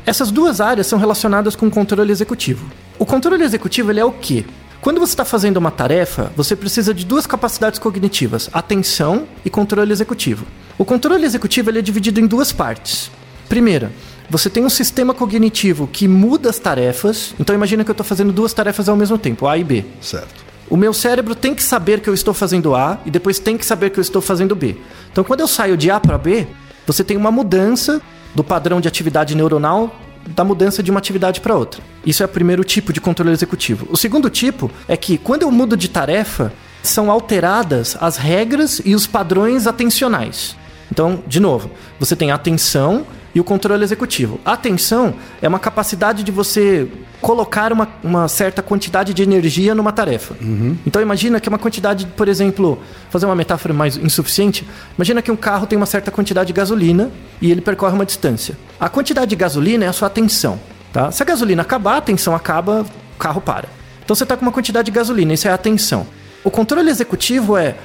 Essas 0.06 0.32
duas 0.32 0.62
áreas 0.62 0.88
são 0.88 0.98
relacionadas 0.98 1.54
com 1.54 1.68
o 1.68 1.70
controle 1.70 2.10
executivo. 2.14 2.66
O 2.98 3.06
controle 3.06 3.44
executivo 3.44 3.92
ele 3.92 4.00
é 4.00 4.06
o 4.06 4.12
quê? 4.14 4.46
Quando 4.80 4.98
você 4.98 5.12
está 5.12 5.26
fazendo 5.26 5.58
uma 5.58 5.70
tarefa, 5.70 6.32
você 6.34 6.56
precisa 6.56 6.94
de 6.94 7.06
duas 7.06 7.28
capacidades 7.28 7.78
cognitivas: 7.78 8.50
atenção 8.54 9.28
e 9.44 9.50
controle 9.50 9.92
executivo. 9.92 10.46
O 10.78 10.86
controle 10.86 11.26
executivo 11.26 11.70
ele 11.70 11.80
é 11.80 11.82
dividido 11.82 12.22
em 12.22 12.26
duas 12.26 12.54
partes. 12.54 13.12
Primeira, 13.50 13.92
você 14.32 14.50
tem 14.50 14.64
um 14.64 14.70
sistema 14.70 15.14
cognitivo 15.14 15.86
que 15.86 16.08
muda 16.08 16.50
as 16.50 16.58
tarefas. 16.58 17.36
Então 17.38 17.54
imagina 17.54 17.84
que 17.84 17.90
eu 17.90 17.94
estou 17.94 18.06
fazendo 18.06 18.32
duas 18.32 18.54
tarefas 18.54 18.88
ao 18.88 18.96
mesmo 18.96 19.18
tempo, 19.18 19.46
A 19.46 19.58
e 19.58 19.64
B. 19.64 19.84
Certo. 20.00 20.46
O 20.70 20.78
meu 20.78 20.94
cérebro 20.94 21.36
tem 21.36 21.54
que 21.54 21.62
saber 21.62 22.00
que 22.00 22.10
eu 22.10 22.14
estou 22.14 22.34
fazendo 22.34 22.74
A 22.74 22.98
e 23.06 23.12
depois 23.12 23.40
tem 23.40 23.58
que 23.58 23.66
saber 23.66 23.90
que 23.90 24.00
eu 24.00 24.02
estou 24.02 24.22
fazendo 24.22 24.56
B. 24.56 24.78
Então, 25.12 25.22
quando 25.22 25.42
eu 25.42 25.48
saio 25.50 25.76
de 25.76 25.92
A 25.92 26.00
para 26.00 26.18
B, 26.18 26.48
você 26.88 27.04
tem 27.04 27.18
uma 27.18 27.30
mudança 27.30 28.02
do 28.34 28.42
padrão 28.42 28.80
de 28.80 28.88
atividade 28.88 29.36
neuronal 29.36 29.94
da 30.30 30.46
mudança 30.46 30.82
de 30.82 30.90
uma 30.92 31.00
atividade 31.00 31.42
para 31.42 31.54
outra. 31.54 31.82
Isso 32.06 32.24
é 32.24 32.26
o 32.26 32.30
primeiro 32.30 32.64
tipo 32.64 32.94
de 32.94 33.02
controle 33.02 33.34
executivo. 33.34 33.86
O 33.92 33.98
segundo 33.98 34.30
tipo 34.30 34.72
é 34.88 34.96
que 34.96 35.18
quando 35.18 35.42
eu 35.42 35.52
mudo 35.52 35.76
de 35.76 35.90
tarefa, 35.90 36.54
são 36.82 37.12
alteradas 37.12 37.98
as 38.00 38.16
regras 38.16 38.82
e 38.86 38.96
os 38.96 39.06
padrões 39.06 39.68
atencionais. 39.68 40.56
Então, 40.90 41.22
de 41.28 41.40
novo, 41.40 41.70
você 42.00 42.16
tem 42.16 42.32
atenção 42.32 43.06
e 43.34 43.40
o 43.40 43.44
controle 43.44 43.84
executivo. 43.84 44.40
A 44.46 44.54
atenção 44.54 45.14
é 45.42 45.48
uma 45.48 45.60
capacidade 45.60 46.24
de 46.24 46.32
você 46.32 46.88
colocar 47.22 47.72
uma, 47.72 47.88
uma 48.04 48.28
certa 48.28 48.62
quantidade 48.62 49.14
de 49.14 49.22
energia 49.22 49.76
numa 49.76 49.92
tarefa. 49.92 50.36
Então 50.86 51.02
imagina 51.02 51.40
que 51.40 51.48
uma 51.48 51.60
quantidade, 51.60 52.06
por 52.18 52.28
exemplo, 52.28 52.80
fazer 53.10 53.26
uma 53.26 53.36
metáfora 53.36 53.74
mais 53.74 53.96
insuficiente, 53.96 54.68
imagina 54.98 55.22
que 55.22 55.32
um 55.32 55.36
carro 55.36 55.68
tem 55.68 55.78
uma 55.78 55.86
certa 55.86 56.12
quantidade 56.12 56.48
de 56.48 56.54
gasolina 56.54 57.12
e 57.42 57.52
ele 57.52 57.62
percorre 57.62 57.94
uma 57.94 58.06
distância. 58.06 58.58
A 58.80 58.90
quantidade 58.90 59.30
de 59.30 59.36
gasolina 59.36 59.86
é 59.86 59.88
a 59.88 59.94
sua 59.94 60.08
atenção. 60.08 60.60
Tá? 60.92 61.12
Se 61.12 61.22
a 61.24 61.26
gasolina 61.26 61.62
acabar, 61.62 61.94
a 61.94 61.98
atenção 61.98 62.36
acaba, 62.36 62.86
o 63.16 63.18
carro 63.18 63.40
para. 63.40 63.70
Então 64.04 64.16
você 64.16 64.24
está 64.24 64.36
com 64.36 64.42
uma 64.42 64.52
quantidade 64.52 64.88
de 64.88 64.92
gasolina, 64.92 65.34
isso 65.34 65.48
é 65.48 65.52
a 65.52 65.56
atenção. 65.56 66.06
O 66.44 66.50
controle 66.50 66.90
executivo 66.90 67.56
é 67.56 67.76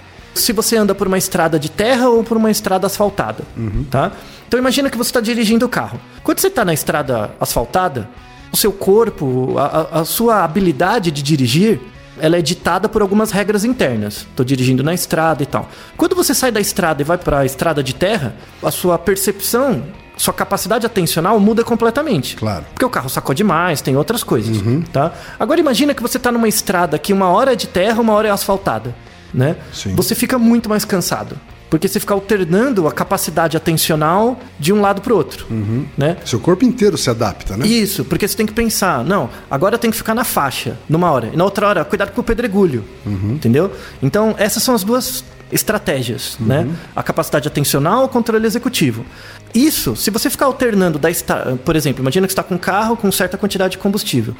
se 0.41 0.53
você 0.53 0.77
anda 0.77 0.95
por 0.95 1.07
uma 1.07 1.19
estrada 1.19 1.59
de 1.59 1.71
terra 1.71 2.09
ou 2.09 2.23
por 2.25 2.37
uma 2.37 2.51
estrada 2.51 2.87
asfaltada, 2.87 3.43
tá? 3.91 4.13
Então 4.49 4.59
imagina 4.59 4.89
que 4.91 4.97
você 4.97 5.09
está 5.11 5.21
dirigindo 5.21 5.67
o 5.67 5.69
carro. 5.69 5.99
Quando 6.23 6.39
você 6.41 6.47
está 6.49 6.65
na 6.65 6.73
estrada 6.75 7.31
asfaltada, 7.41 8.09
o 8.53 8.57
seu 8.57 8.73
corpo, 8.73 9.55
a, 9.59 10.01
a- 10.01 10.05
sua 10.05 10.45
habilidade 10.45 11.11
de 11.11 11.23
dirigir, 11.23 11.81
ela 12.19 12.37
é 12.39 12.43
ditada 12.43 12.89
por 12.89 13.03
algumas 13.03 13.31
regras 13.31 13.65
internas. 13.65 14.19
Estou 14.31 14.45
dirigindo 14.47 14.83
na 14.83 14.95
estrada 14.95 15.43
e 15.43 15.47
tal. 15.47 15.69
Quando 15.97 16.15
você 16.17 16.33
sai 16.35 16.51
da 16.51 16.61
estrada 16.61 17.03
e 17.03 17.05
vai 17.05 17.19
para 17.19 17.41
a 17.41 17.45
estrada 17.45 17.83
de 17.83 17.95
terra, 17.95 18.35
a 18.63 18.71
sua 18.71 18.97
percepção, 18.97 19.83
sua 20.17 20.33
capacidade 20.33 20.87
atencional 20.87 21.39
muda 21.39 21.63
completamente. 21.63 22.37
Claro. 22.37 22.65
Porque 22.73 22.85
o 22.85 22.89
carro 22.89 23.11
sacode 23.11 23.45
mais, 23.45 23.83
tem 23.83 23.97
outras 23.97 24.23
coisas, 24.23 24.57
tá? 24.93 25.13
Agora 25.39 25.61
imagina 25.61 25.93
que 25.93 26.01
você 26.01 26.17
está 26.17 26.33
numa 26.33 26.49
estrada 26.49 26.99
que 26.99 27.13
uma 27.13 27.29
hora 27.29 27.53
é 27.53 27.57
de 27.57 27.67
terra, 27.67 28.01
uma 28.01 28.15
hora 28.15 28.29
é 28.29 28.31
asfaltada, 28.31 28.95
né? 29.33 29.57
Sim. 29.73 29.95
Você 29.95 30.15
fica 30.15 30.39
muito 30.39 30.69
mais 30.69 30.85
cansado. 30.85 31.39
Porque 31.69 31.89
você 31.89 31.99
fica 31.99 32.15
alternando 32.15 32.87
a 32.87 32.93
capacidade 32.93 33.57
atencional 33.57 34.39
de 34.57 34.73
um 34.73 34.81
lado 34.81 35.03
para 35.03 35.13
o 35.13 35.17
outro, 35.17 35.47
né? 35.99 36.17
Seu 36.25 36.39
corpo 36.39 36.65
inteiro 36.65 36.97
se 36.97 37.11
adapta, 37.11 37.57
né? 37.57 37.67
Isso, 37.67 38.05
porque 38.05 38.27
você 38.27 38.37
tem 38.37 38.47
que 38.47 38.53
pensar, 38.53 39.05
não, 39.05 39.29
agora 39.51 39.75
eu 39.75 39.79
tenho 39.79 39.91
que 39.91 39.97
ficar 39.97 40.15
na 40.15 40.23
faixa, 40.23 40.79
numa 40.89 41.11
hora. 41.11 41.31
E 41.33 41.37
na 41.37 41.43
outra 41.43 41.67
hora, 41.67 41.85
cuidado 41.85 42.13
com 42.13 42.21
o 42.21 42.25
pedregulho. 42.25 42.85
Entendeu? 43.05 43.73
Então, 44.01 44.33
essas 44.39 44.63
são 44.63 44.77
as 44.77 44.85
duas 44.85 45.25
estratégias, 45.51 46.37
né? 46.41 46.69
A 46.95 47.03
capacidade 47.03 47.47
atencional, 47.47 48.05
o 48.05 48.09
controle 48.09 48.47
executivo. 48.47 49.05
Isso, 49.55 49.95
se 49.97 50.11
você 50.11 50.29
ficar 50.29 50.47
alternando 50.47 50.99
da 50.99 51.11
estrada, 51.11 51.57
por 51.65 51.77
exemplo, 51.77 52.03
imagina 52.03 52.27
que 52.27 52.33
você 52.33 52.41
está 52.41 52.43
com 52.43 52.57
um 52.57 52.59
carro 52.59 52.97
com 52.97 53.11
certa 53.13 53.39
quantidade 53.39 53.73
de 53.73 53.79
combustível. 53.79 54.35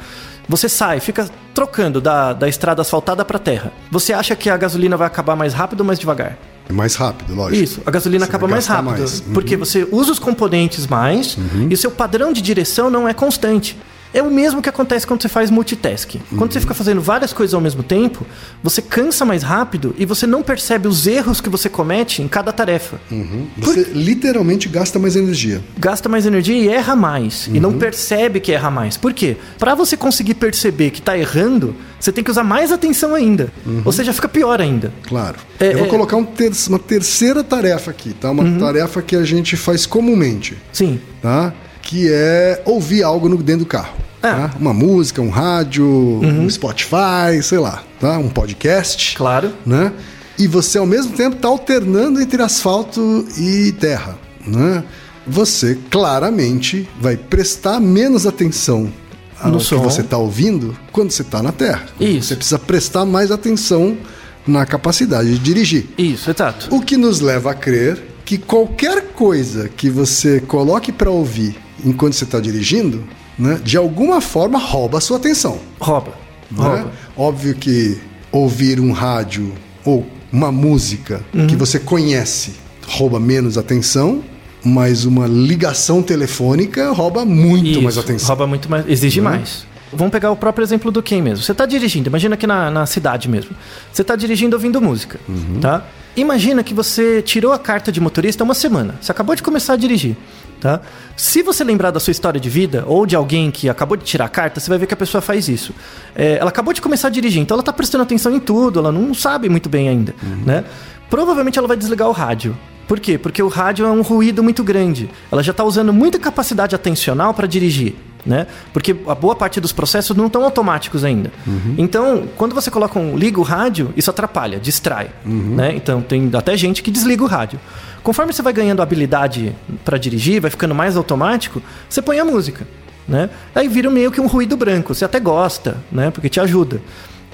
Você 0.47 0.69
sai, 0.69 0.99
fica 0.99 1.29
trocando 1.53 1.99
da, 1.99 2.33
da 2.33 2.47
estrada 2.47 2.81
asfaltada 2.81 3.23
para 3.25 3.39
terra. 3.39 3.71
Você 3.89 4.13
acha 4.13 4.35
que 4.35 4.49
a 4.49 4.57
gasolina 4.57 4.95
vai 4.97 5.07
acabar 5.07 5.35
mais 5.35 5.53
rápido 5.53 5.81
ou 5.81 5.85
mais 5.85 5.97
devagar? 5.97 6.37
É 6.69 6.73
mais 6.73 6.95
rápido, 6.95 7.33
lógico. 7.33 7.63
Isso, 7.63 7.81
a 7.85 7.91
gasolina 7.91 8.25
Você 8.25 8.29
acaba 8.29 8.47
mais 8.47 8.67
rápido. 8.67 8.99
mais. 8.99 9.21
Uhum. 9.21 9.33
Porque 9.33 9.55
você 9.55 9.87
usa 9.89 10.11
os 10.11 10.19
componentes 10.19 10.85
mais 10.85 11.37
e 11.69 11.73
o 11.73 11.77
seu 11.77 11.89
padrão 11.89 12.33
de 12.33 12.41
direção 12.41 12.89
não 12.89 13.07
é 13.07 13.13
constante. 13.13 13.77
É 14.13 14.21
o 14.23 14.31
mesmo 14.31 14.61
que 14.61 14.69
acontece 14.69 15.05
quando 15.05 15.21
você 15.21 15.29
faz 15.29 15.49
multitasking. 15.51 16.19
Quando 16.29 16.41
Uhum. 16.43 16.51
você 16.51 16.59
fica 16.61 16.73
fazendo 16.73 17.01
várias 17.01 17.33
coisas 17.33 17.53
ao 17.53 17.61
mesmo 17.61 17.83
tempo, 17.83 18.25
você 18.63 18.81
cansa 18.81 19.25
mais 19.25 19.43
rápido 19.43 19.93
e 19.97 20.05
você 20.05 20.25
não 20.25 20.41
percebe 20.41 20.87
os 20.87 21.05
erros 21.05 21.41
que 21.41 21.49
você 21.49 21.69
comete 21.69 22.21
em 22.21 22.27
cada 22.27 22.51
tarefa. 22.51 22.99
Uhum. 23.11 23.47
Você 23.57 23.83
literalmente 23.93 24.67
gasta 24.69 24.97
mais 24.97 25.15
energia. 25.15 25.61
Gasta 25.77 26.07
mais 26.09 26.25
energia 26.25 26.55
e 26.55 26.67
erra 26.69 26.95
mais. 26.95 27.47
E 27.47 27.51
Uhum. 27.51 27.59
não 27.59 27.73
percebe 27.77 28.39
que 28.39 28.51
erra 28.51 28.71
mais. 28.71 28.97
Por 28.97 29.13
quê? 29.13 29.37
Pra 29.59 29.75
você 29.75 29.97
conseguir 29.97 30.35
perceber 30.35 30.89
que 30.91 31.01
tá 31.01 31.17
errando, 31.17 31.75
você 31.99 32.11
tem 32.11 32.23
que 32.23 32.31
usar 32.31 32.43
mais 32.43 32.71
atenção 32.71 33.13
ainda. 33.13 33.51
Uhum. 33.65 33.81
Ou 33.85 33.91
seja, 33.91 34.13
fica 34.13 34.27
pior 34.29 34.61
ainda. 34.61 34.91
Claro. 35.07 35.37
É, 35.59 35.73
Eu 35.73 35.79
vou 35.79 35.87
é. 35.87 35.89
colocar 35.89 36.15
um 36.17 36.23
ter- 36.23 36.51
uma 36.69 36.79
terceira 36.79 37.43
tarefa 37.43 37.91
aqui, 37.91 38.13
tá? 38.13 38.31
Uma 38.31 38.57
tarefa 38.59 39.01
que 39.01 39.15
a 39.15 39.23
gente 39.23 39.55
faz 39.57 39.85
comumente, 39.85 40.57
Sim. 40.71 40.99
tá? 41.21 41.53
Que 41.87 42.11
é 42.11 42.61
ouvir 42.65 43.01
algo 43.01 43.29
no, 43.29 43.37
dentro 43.37 43.61
do 43.63 43.65
carro. 43.65 43.95
Ah. 44.21 44.49
tá? 44.49 44.53
Uma 44.59 44.73
música, 44.73 45.21
um 45.21 45.29
rádio, 45.29 45.85
um 45.87 46.49
Spotify, 46.49 47.41
sei 47.41 47.59
lá, 47.59 47.81
tá? 47.99 48.17
Um 48.17 48.27
podcast. 48.29 49.15
Claro. 49.15 49.53
né? 49.65 49.93
E 50.37 50.47
você 50.47 50.77
ao 50.77 50.85
mesmo 50.85 51.13
tempo 51.15 51.37
está 51.37 51.47
alternando 51.47 52.21
entre 52.21 52.41
asfalto 52.41 53.25
e 53.37 53.71
terra, 53.71 54.17
né? 54.45 54.83
Você 55.25 55.77
claramente 55.89 56.87
vai 56.99 57.15
prestar 57.15 57.79
menos 57.79 58.25
atenção 58.27 58.91
ao 59.39 59.51
No 59.51 59.57
que 59.59 59.63
som. 59.63 59.79
você 59.79 60.01
está 60.01 60.17
ouvindo 60.17 60.77
quando 60.91 61.11
você 61.11 61.21
está 61.21 61.41
na 61.41 61.51
terra. 61.53 61.85
Isso. 61.99 62.27
Você 62.29 62.35
precisa 62.35 62.59
prestar 62.59 63.05
mais 63.05 63.31
atenção 63.31 63.97
na 64.45 64.65
capacidade 64.65 65.29
de 65.29 65.39
dirigir. 65.39 65.85
Isso, 65.97 66.29
exato. 66.29 66.67
O 66.75 66.81
que 66.81 66.97
nos 66.97 67.19
leva 67.21 67.51
a 67.51 67.53
crer 67.55 68.01
que 68.25 68.37
qualquer 68.37 69.13
coisa 69.13 69.69
que 69.69 69.89
você 69.89 70.41
coloque 70.41 70.91
para 70.91 71.09
ouvir 71.09 71.55
enquanto 71.85 72.13
você 72.13 72.23
está 72.23 72.39
dirigindo, 72.39 73.03
né, 73.37 73.59
de 73.63 73.77
alguma 73.77 74.19
forma 74.21 74.57
rouba 74.59 74.97
a 74.97 75.01
sua 75.01 75.17
atenção 75.17 75.59
Rouba. 75.79 76.11
né? 76.51 76.57
Rouba. 76.63 76.91
Óbvio 77.15 77.55
que 77.55 77.97
ouvir 78.31 78.79
um 78.79 78.91
rádio 78.91 79.53
ou 79.85 80.05
uma 80.31 80.51
música 80.51 81.23
que 81.31 81.39
Uhum. 81.39 81.57
você 81.57 81.79
conhece 81.79 82.53
rouba 82.87 83.19
menos 83.19 83.57
atenção, 83.57 84.23
mas 84.63 85.05
uma 85.05 85.27
ligação 85.27 86.01
telefônica 86.01 86.91
rouba 86.91 87.23
muito 87.25 87.67
Isso, 87.69 87.81
mais 87.81 87.97
atenção. 87.97 88.27
Rouba 88.29 88.47
muito 88.47 88.69
mais, 88.69 88.85
exige 88.87 89.21
Né? 89.21 89.29
mais. 89.29 89.65
Vamos 89.93 90.11
pegar 90.11 90.31
o 90.31 90.35
próprio 90.35 90.63
exemplo 90.65 90.91
do 90.91 91.01
Ken 91.01 91.21
mesmo. 91.21 91.41
Você 91.43 91.53
está 91.53 91.65
dirigindo, 91.65 92.09
imagina 92.09 92.35
aqui 92.35 92.45
na, 92.45 92.69
na 92.69 92.85
cidade 92.85 93.29
mesmo. 93.29 93.51
Você 93.91 94.01
está 94.01 94.15
dirigindo 94.17 94.55
ouvindo 94.55 94.81
música, 94.81 95.17
Uhum. 95.29 95.59
tá? 95.61 95.85
Imagina 96.15 96.61
que 96.63 96.73
você 96.73 97.21
tirou 97.21 97.53
a 97.53 97.59
carta 97.59 97.91
de 97.91 97.99
motorista 98.01 98.43
há 98.43 98.45
uma 98.45 98.53
semana. 98.55 98.95
Você 98.99 99.11
acabou 99.11 99.35
de 99.35 99.41
começar 99.43 99.73
a 99.73 99.75
dirigir, 99.77 100.17
tá? 100.59 100.81
Se 101.15 101.41
você 101.41 101.63
lembrar 101.63 101.91
da 101.91 101.99
sua 101.99 102.11
história 102.11 102.39
de 102.39 102.49
vida 102.49 102.83
ou 102.87 103.05
de 103.05 103.15
alguém 103.15 103.51
que 103.51 103.69
acabou 103.69 103.97
de 103.97 104.03
tirar 104.03 104.25
a 104.25 104.29
carta, 104.29 104.59
você 104.59 104.69
vai 104.69 104.77
ver 104.77 104.87
que 104.87 104.93
a 104.93 104.97
pessoa 104.97 105.21
faz 105.21 105.47
isso. 105.47 105.73
É, 106.15 106.37
ela 106.37 106.49
acabou 106.49 106.73
de 106.73 106.81
começar 106.81 107.07
a 107.07 107.11
dirigir, 107.11 107.41
então 107.41 107.55
ela 107.55 107.61
está 107.61 107.73
prestando 107.73 108.03
atenção 108.03 108.35
em 108.35 108.39
tudo, 108.39 108.79
ela 108.79 108.91
não 108.91 109.13
sabe 109.13 109.49
muito 109.49 109.69
bem 109.69 109.89
ainda, 109.89 110.13
né? 110.45 110.63
Provavelmente 111.09 111.57
ela 111.57 111.67
vai 111.67 111.77
desligar 111.77 112.07
o 112.07 112.11
rádio. 112.11 112.57
Por 112.87 112.99
quê? 112.99 113.17
Porque 113.17 113.43
o 113.43 113.49
rádio 113.49 113.85
é 113.85 113.91
um 113.91 114.01
ruído 114.01 114.41
muito 114.41 114.63
grande. 114.63 115.09
Ela 115.29 115.43
já 115.43 115.51
está 115.51 115.63
usando 115.63 115.91
muita 115.91 116.17
capacidade 116.17 116.73
atencional 116.73 117.33
para 117.33 117.45
dirigir. 117.45 117.95
Né? 118.27 118.45
Porque 118.73 118.93
a 119.07 119.15
boa 119.15 119.35
parte 119.37 119.61
dos 119.61 119.71
processos 119.71 120.15
não 120.15 120.27
estão 120.27 120.43
automáticos 120.43 121.05
ainda. 121.05 121.31
Então, 121.77 122.27
quando 122.35 122.53
você 122.53 122.69
coloca 122.69 122.99
um 122.99 123.17
liga 123.17 123.39
o 123.39 123.43
rádio, 123.43 123.93
isso 123.95 124.09
atrapalha, 124.09 124.59
distrai. 124.59 125.09
Né? 125.55 125.73
Então, 125.75 126.01
tem 126.01 126.29
até 126.33 126.57
gente 126.57 126.83
que 126.83 126.91
desliga 126.91 127.23
o 127.23 127.27
rádio. 127.27 127.57
Conforme 128.03 128.33
você 128.33 128.41
vai 128.41 128.51
ganhando 128.51 128.81
habilidade 128.81 129.55
para 129.85 129.97
dirigir, 129.97 130.41
vai 130.41 130.51
ficando 130.51 130.75
mais 130.75 130.97
automático, 130.97 131.61
você 131.89 132.01
põe 132.01 132.19
a 132.19 132.25
música. 132.25 132.67
Né? 133.07 133.29
Aí 133.55 133.69
vira 133.69 133.89
meio 133.89 134.11
que 134.11 134.19
um 134.19 134.27
ruído 134.27 134.57
branco. 134.57 134.93
Você 134.93 135.05
até 135.05 135.19
gosta, 135.21 135.77
né? 135.89 136.11
porque 136.11 136.27
te 136.27 136.41
ajuda. 136.41 136.81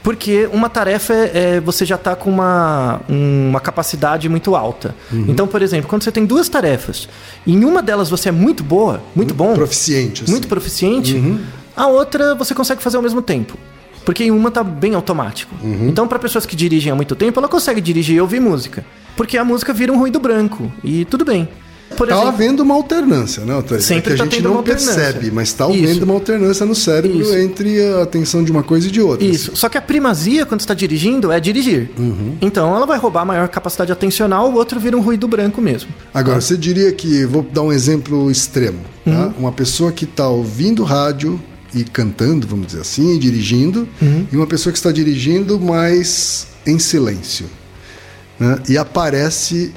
Porque 0.03 0.49
uma 0.51 0.69
tarefa 0.69 1.13
é, 1.13 1.31
é 1.55 1.59
você 1.61 1.85
já 1.85 1.95
está 1.95 2.13
com 2.15 2.29
uma, 2.29 2.99
uma 3.07 3.59
capacidade 3.61 4.27
muito 4.27 4.53
alta. 4.55 4.93
Então, 5.11 5.47
por 5.47 5.61
exemplo, 5.61 5.89
quando 5.89 6.03
você 6.03 6.11
tem 6.11 6.25
duas 6.25 6.49
tarefas, 6.49 7.07
e 7.47 7.53
em 7.53 7.63
uma 7.63 7.81
delas 7.81 8.09
você 8.09 8.27
é 8.29 8.31
muito 8.31 8.63
boa, 8.63 9.01
muito 9.15 9.33
bom, 9.33 9.53
Proficiente. 9.53 10.23
assim. 10.23 10.31
muito 10.31 10.47
proficiente, 10.47 11.39
a 11.75 11.87
outra 11.87 12.35
você 12.35 12.53
consegue 12.53 12.83
fazer 12.83 12.97
ao 12.97 13.03
mesmo 13.03 13.21
tempo. 13.21 13.57
Porque 14.05 14.25
em 14.25 14.31
uma 14.31 14.51
tá 14.51 14.61
bem 14.61 14.93
automático. 14.95 15.55
Então, 15.87 16.05
para 16.09 16.19
pessoas 16.19 16.45
que 16.45 16.57
dirigem 16.57 16.91
há 16.91 16.95
muito 16.95 17.15
tempo, 17.15 17.39
ela 17.39 17.47
consegue 17.47 17.79
dirigir 17.79 18.17
e 18.17 18.21
ouvir 18.21 18.41
música. 18.41 18.85
Porque 19.15 19.37
a 19.37 19.45
música 19.45 19.71
vira 19.71 19.93
um 19.93 19.97
ruído 19.97 20.19
branco. 20.19 20.69
E 20.83 21.05
tudo 21.05 21.23
bem. 21.23 21.47
Por 21.93 22.07
Tá 22.07 22.13
exemplo, 22.15 22.29
havendo 22.29 22.63
uma 22.63 22.73
alternância, 22.73 23.45
né, 23.45 23.55
Otávio? 23.55 23.81
Sempre 23.83 24.13
é 24.13 24.15
que 24.15 24.21
a 24.21 24.25
tá 24.25 24.31
gente 24.31 24.43
não 24.43 24.61
percebe, 24.63 25.31
mas 25.31 25.49
está 25.49 25.69
Isso. 25.69 25.83
havendo 25.83 26.03
uma 26.03 26.13
alternância 26.13 26.65
no 26.65 26.75
cérebro 26.75 27.21
Isso. 27.21 27.35
entre 27.37 27.81
a 27.83 28.03
atenção 28.03 28.43
de 28.43 28.51
uma 28.51 28.63
coisa 28.63 28.87
e 28.87 28.91
de 28.91 29.01
outra. 29.01 29.25
Isso. 29.25 29.55
Só 29.55 29.69
que 29.69 29.77
a 29.77 29.81
primazia, 29.81 30.45
quando 30.45 30.61
está 30.61 30.73
dirigindo, 30.73 31.31
é 31.31 31.39
dirigir. 31.39 31.89
Então 32.41 32.75
ela 32.75 32.85
vai 32.85 32.97
roubar 32.97 33.21
a 33.21 33.25
maior 33.25 33.47
capacidade 33.47 33.91
atencional, 33.91 34.51
o 34.51 34.55
outro 34.55 34.79
vira 34.79 34.97
um 34.97 35.01
ruído 35.01 35.27
branco 35.27 35.61
mesmo. 35.61 35.89
Agora, 36.13 36.41
você 36.41 36.57
diria 36.57 36.91
que, 36.91 37.25
vou 37.25 37.43
dar 37.43 37.61
um 37.61 37.71
exemplo 37.71 38.29
extremo, 38.29 38.79
tá? 39.05 39.11
Uhum. 39.11 39.33
Uma 39.39 39.51
pessoa 39.51 39.91
que 39.91 40.05
está 40.05 40.27
ouvindo 40.27 40.83
rádio 40.83 41.39
e 41.75 41.83
cantando, 41.83 42.45
vamos 42.47 42.67
dizer 42.67 42.81
assim, 42.81 43.15
e 43.15 43.19
dirigindo, 43.19 43.87
Uhum. 44.01 44.27
e 44.31 44.35
uma 44.35 44.45
pessoa 44.47 44.71
que 44.71 44.77
está 44.77 44.91
dirigindo, 44.91 45.59
mas 45.59 46.47
em 46.65 46.77
silêncio. 46.79 47.45
né? 48.39 48.59
E 48.67 48.77
aparece 48.77 49.71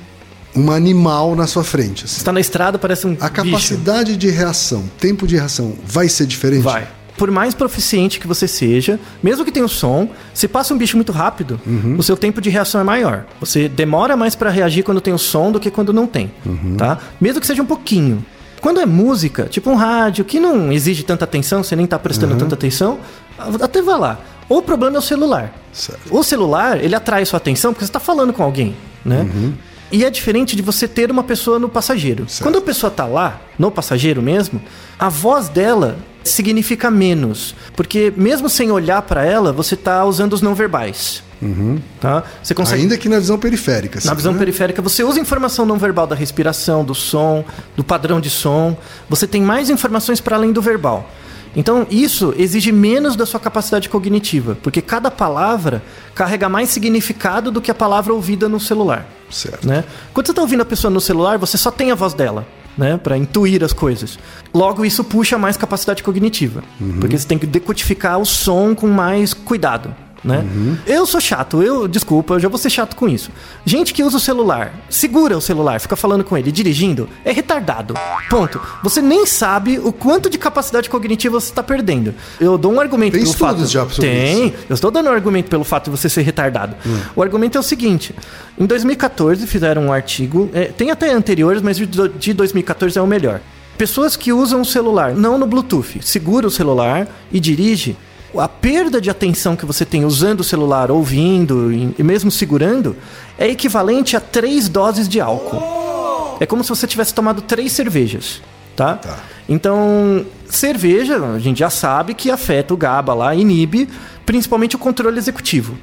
um 0.56 0.70
animal 0.70 1.36
na 1.36 1.46
sua 1.46 1.62
frente. 1.62 2.04
assim. 2.04 2.18
Você 2.18 2.24
tá 2.24 2.32
na 2.32 2.40
estrada, 2.40 2.78
parece 2.78 3.06
um 3.06 3.10
A 3.20 3.28
bicho. 3.28 3.30
capacidade 3.32 4.16
de 4.16 4.28
reação, 4.30 4.84
tempo 4.98 5.26
de 5.26 5.36
reação, 5.36 5.74
vai 5.86 6.08
ser 6.08 6.26
diferente? 6.26 6.62
Vai. 6.62 6.88
Por 7.16 7.30
mais 7.30 7.54
proficiente 7.54 8.20
que 8.20 8.26
você 8.26 8.46
seja, 8.46 9.00
mesmo 9.22 9.42
que 9.44 9.50
tenha 9.50 9.64
o 9.64 9.68
som, 9.68 10.10
se 10.34 10.46
passa 10.46 10.74
um 10.74 10.76
bicho 10.78 10.96
muito 10.96 11.12
rápido, 11.12 11.58
Uhum. 11.66 11.96
o 11.98 12.02
seu 12.02 12.14
tempo 12.16 12.40
de 12.42 12.50
reação 12.50 12.78
é 12.80 12.84
maior. 12.84 13.24
Você 13.40 13.68
demora 13.70 14.16
mais 14.16 14.34
para 14.34 14.50
reagir 14.50 14.82
quando 14.82 15.00
tem 15.00 15.14
o 15.14 15.18
som 15.18 15.50
do 15.50 15.58
que 15.58 15.70
quando 15.70 15.92
não 15.94 16.06
tem, 16.06 16.30
Uhum. 16.44 16.74
tá? 16.76 16.98
Mesmo 17.20 17.40
que 17.40 17.46
seja 17.46 17.62
um 17.62 17.66
pouquinho. 17.66 18.22
Quando 18.60 18.80
é 18.80 18.86
música, 18.86 19.44
tipo 19.44 19.70
um 19.70 19.74
rádio, 19.76 20.24
que 20.24 20.38
não 20.40 20.70
exige 20.72 21.02
tanta 21.04 21.24
atenção, 21.24 21.62
você 21.62 21.74
nem 21.76 21.86
tá 21.86 21.98
prestando 21.98 22.34
tanta 22.36 22.54
atenção, 22.54 22.98
até 23.62 23.80
vai 23.80 23.98
lá. 23.98 24.18
O 24.48 24.60
problema 24.60 24.96
é 24.96 24.98
o 24.98 25.02
celular. 25.02 25.52
Certo. 25.72 26.00
O 26.14 26.22
celular, 26.22 26.82
ele 26.82 26.94
atrai 26.94 27.24
sua 27.24 27.36
atenção 27.38 27.72
porque 27.72 27.84
você 27.84 27.88
está 27.90 28.00
falando 28.00 28.32
com 28.32 28.42
alguém, 28.42 28.74
né? 29.04 29.26
E 29.90 30.04
é 30.04 30.10
diferente 30.10 30.56
de 30.56 30.62
você 30.62 30.88
ter 30.88 31.10
uma 31.10 31.22
pessoa 31.22 31.58
no 31.58 31.68
passageiro. 31.68 32.28
Certo. 32.28 32.42
Quando 32.42 32.58
a 32.58 32.60
pessoa 32.60 32.90
tá 32.90 33.06
lá, 33.06 33.40
no 33.58 33.70
passageiro 33.70 34.20
mesmo, 34.20 34.60
a 34.98 35.08
voz 35.08 35.48
dela 35.48 35.96
significa 36.24 36.90
menos. 36.90 37.54
Porque 37.74 38.12
mesmo 38.16 38.48
sem 38.48 38.70
olhar 38.70 39.02
para 39.02 39.24
ela, 39.24 39.52
você 39.52 39.76
tá 39.76 40.04
usando 40.04 40.32
os 40.32 40.42
não 40.42 40.54
verbais. 40.54 41.22
Tá? 42.00 42.24
Você 42.42 42.54
consegue. 42.54 42.82
Ainda 42.82 42.96
que 42.96 43.08
na 43.08 43.18
visão 43.18 43.38
periférica. 43.38 44.00
Na 44.04 44.12
assim, 44.12 44.16
visão 44.16 44.32
né? 44.32 44.38
periférica, 44.38 44.80
você 44.80 45.04
usa 45.04 45.20
informação 45.20 45.66
não 45.66 45.78
verbal 45.78 46.06
da 46.06 46.16
respiração, 46.16 46.84
do 46.84 46.94
som, 46.94 47.44
do 47.76 47.84
padrão 47.84 48.20
de 48.20 48.30
som. 48.30 48.76
Você 49.08 49.26
tem 49.26 49.42
mais 49.42 49.70
informações 49.70 50.20
para 50.20 50.36
além 50.36 50.52
do 50.52 50.62
verbal. 50.62 51.08
Então, 51.56 51.86
isso 51.90 52.34
exige 52.36 52.70
menos 52.70 53.16
da 53.16 53.24
sua 53.24 53.40
capacidade 53.40 53.88
cognitiva, 53.88 54.58
porque 54.62 54.82
cada 54.82 55.10
palavra 55.10 55.82
carrega 56.14 56.50
mais 56.50 56.68
significado 56.68 57.50
do 57.50 57.62
que 57.62 57.70
a 57.70 57.74
palavra 57.74 58.12
ouvida 58.12 58.46
no 58.46 58.60
celular. 58.60 59.08
Certo. 59.30 59.66
Né? 59.66 59.82
Quando 60.12 60.26
você 60.26 60.32
está 60.32 60.42
ouvindo 60.42 60.60
a 60.60 60.66
pessoa 60.66 60.90
no 60.90 61.00
celular, 61.00 61.38
você 61.38 61.56
só 61.56 61.70
tem 61.70 61.90
a 61.90 61.94
voz 61.94 62.12
dela. 62.12 62.46
Né, 62.76 62.98
para 62.98 63.16
intuir 63.16 63.64
as 63.64 63.72
coisas. 63.72 64.18
Logo, 64.52 64.84
isso 64.84 65.02
puxa 65.02 65.38
mais 65.38 65.56
capacidade 65.56 66.02
cognitiva. 66.02 66.62
Porque 67.00 67.16
você 67.16 67.26
tem 67.26 67.38
que 67.38 67.46
decodificar 67.46 68.18
o 68.18 68.26
som 68.26 68.74
com 68.74 68.86
mais 68.86 69.32
cuidado. 69.32 69.94
Né? 70.24 70.44
Eu 70.86 71.06
sou 71.06 71.20
chato, 71.20 71.62
eu, 71.62 71.86
desculpa, 71.86 72.34
eu 72.34 72.40
já 72.40 72.48
vou 72.48 72.58
ser 72.58 72.70
chato 72.70 72.96
com 72.96 73.08
isso. 73.08 73.30
Gente 73.64 73.94
que 73.94 74.02
usa 74.02 74.16
o 74.16 74.20
celular, 74.20 74.72
segura 74.88 75.36
o 75.36 75.40
celular, 75.40 75.78
fica 75.80 75.94
falando 75.94 76.24
com 76.24 76.36
ele, 76.36 76.50
dirigindo, 76.50 77.08
é 77.24 77.32
retardado. 77.32 77.94
Ponto. 78.28 78.60
Você 78.82 79.00
nem 79.00 79.26
sabe 79.26 79.78
o 79.78 79.92
quanto 79.92 80.28
de 80.28 80.38
capacidade 80.38 80.90
cognitiva 80.90 81.38
você 81.40 81.50
está 81.50 81.62
perdendo. 81.62 82.14
Eu 82.40 82.58
dou 82.58 82.72
um 82.72 82.80
argumento 82.80 83.12
Tem 83.12 83.22
pelo 83.22 83.34
fato. 83.34 83.66
já 83.66 83.88
sobre 83.88 84.10
Tem. 84.10 84.46
isso. 84.48 84.56
Eu 84.68 84.74
estou 84.74 84.90
dando 84.90 85.08
um 85.08 85.12
argumento 85.12 85.48
pelo 85.48 85.64
fato 85.64 85.90
de 85.90 85.90
você 85.96 86.08
ser 86.08 86.22
retardado. 86.22 86.74
O 87.14 87.22
argumento 87.22 87.56
é 87.56 87.60
o 87.60 87.64
seguinte: 87.64 88.14
em 88.58 88.66
2014 88.66 89.46
fizeram 89.46 89.86
um 89.86 89.92
artigo, 89.92 90.50
é, 90.52 90.64
tem 90.64 90.90
até 90.90 91.12
anteriores, 91.12 91.62
mas 91.62 91.76
de 91.76 92.32
2014 92.34 92.98
é 92.98 93.02
o 93.02 93.06
melhor. 93.06 93.40
Pessoas 93.78 94.16
que 94.16 94.32
usam 94.32 94.62
o 94.62 94.64
celular 94.64 95.14
não 95.14 95.36
no 95.36 95.46
Bluetooth, 95.46 96.00
segura 96.02 96.46
o 96.46 96.50
celular 96.50 97.06
e 97.30 97.38
dirige. 97.38 97.96
A 98.40 98.48
perda 98.48 99.00
de 99.00 99.08
atenção 99.10 99.56
que 99.56 99.64
você 99.66 99.84
tem 99.84 100.04
usando 100.04 100.40
o 100.40 100.44
celular, 100.44 100.90
ouvindo 100.90 101.72
e 101.72 102.02
mesmo 102.02 102.30
segurando, 102.30 102.96
é 103.38 103.48
equivalente 103.48 104.16
a 104.16 104.20
três 104.20 104.68
doses 104.68 105.08
de 105.08 105.20
álcool. 105.20 106.36
É 106.40 106.46
como 106.46 106.62
se 106.62 106.68
você 106.68 106.86
tivesse 106.86 107.14
tomado 107.14 107.40
três 107.42 107.72
cervejas, 107.72 108.42
tá? 108.74 108.94
Tá. 108.94 109.18
Então, 109.48 110.24
cerveja, 110.48 111.16
a 111.24 111.38
gente 111.38 111.58
já 111.60 111.70
sabe 111.70 112.14
que 112.14 112.30
afeta 112.30 112.74
o 112.74 112.76
GABA 112.76 113.14
lá, 113.14 113.34
inibe 113.34 113.88
principalmente 114.26 114.76
o 114.76 114.78
controle 114.78 115.16
executivo. 115.18 115.76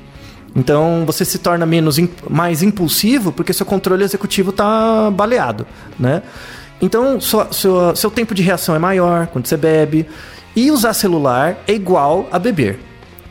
Então, 0.56 1.04
você 1.06 1.26
se 1.26 1.40
torna 1.40 1.66
menos 1.66 1.98
mais 2.30 2.62
impulsivo 2.62 3.32
porque 3.32 3.52
seu 3.54 3.66
controle 3.66 4.04
executivo 4.04 4.52
está 4.52 5.10
baleado, 5.10 5.66
né? 5.98 6.22
Então, 6.82 7.20
sua- 7.20 7.48
sua- 7.52 7.96
seu 7.96 8.12
tempo 8.12 8.36
de 8.36 8.44
reação 8.44 8.76
é 8.76 8.80
maior 8.80 9.28
quando 9.28 9.48
você 9.48 9.56
bebe. 9.58 10.06
E 10.56 10.70
usar 10.72 10.94
celular 10.94 11.58
é 11.68 11.74
igual 11.74 12.28
a 12.32 12.38
beber. 12.40 12.80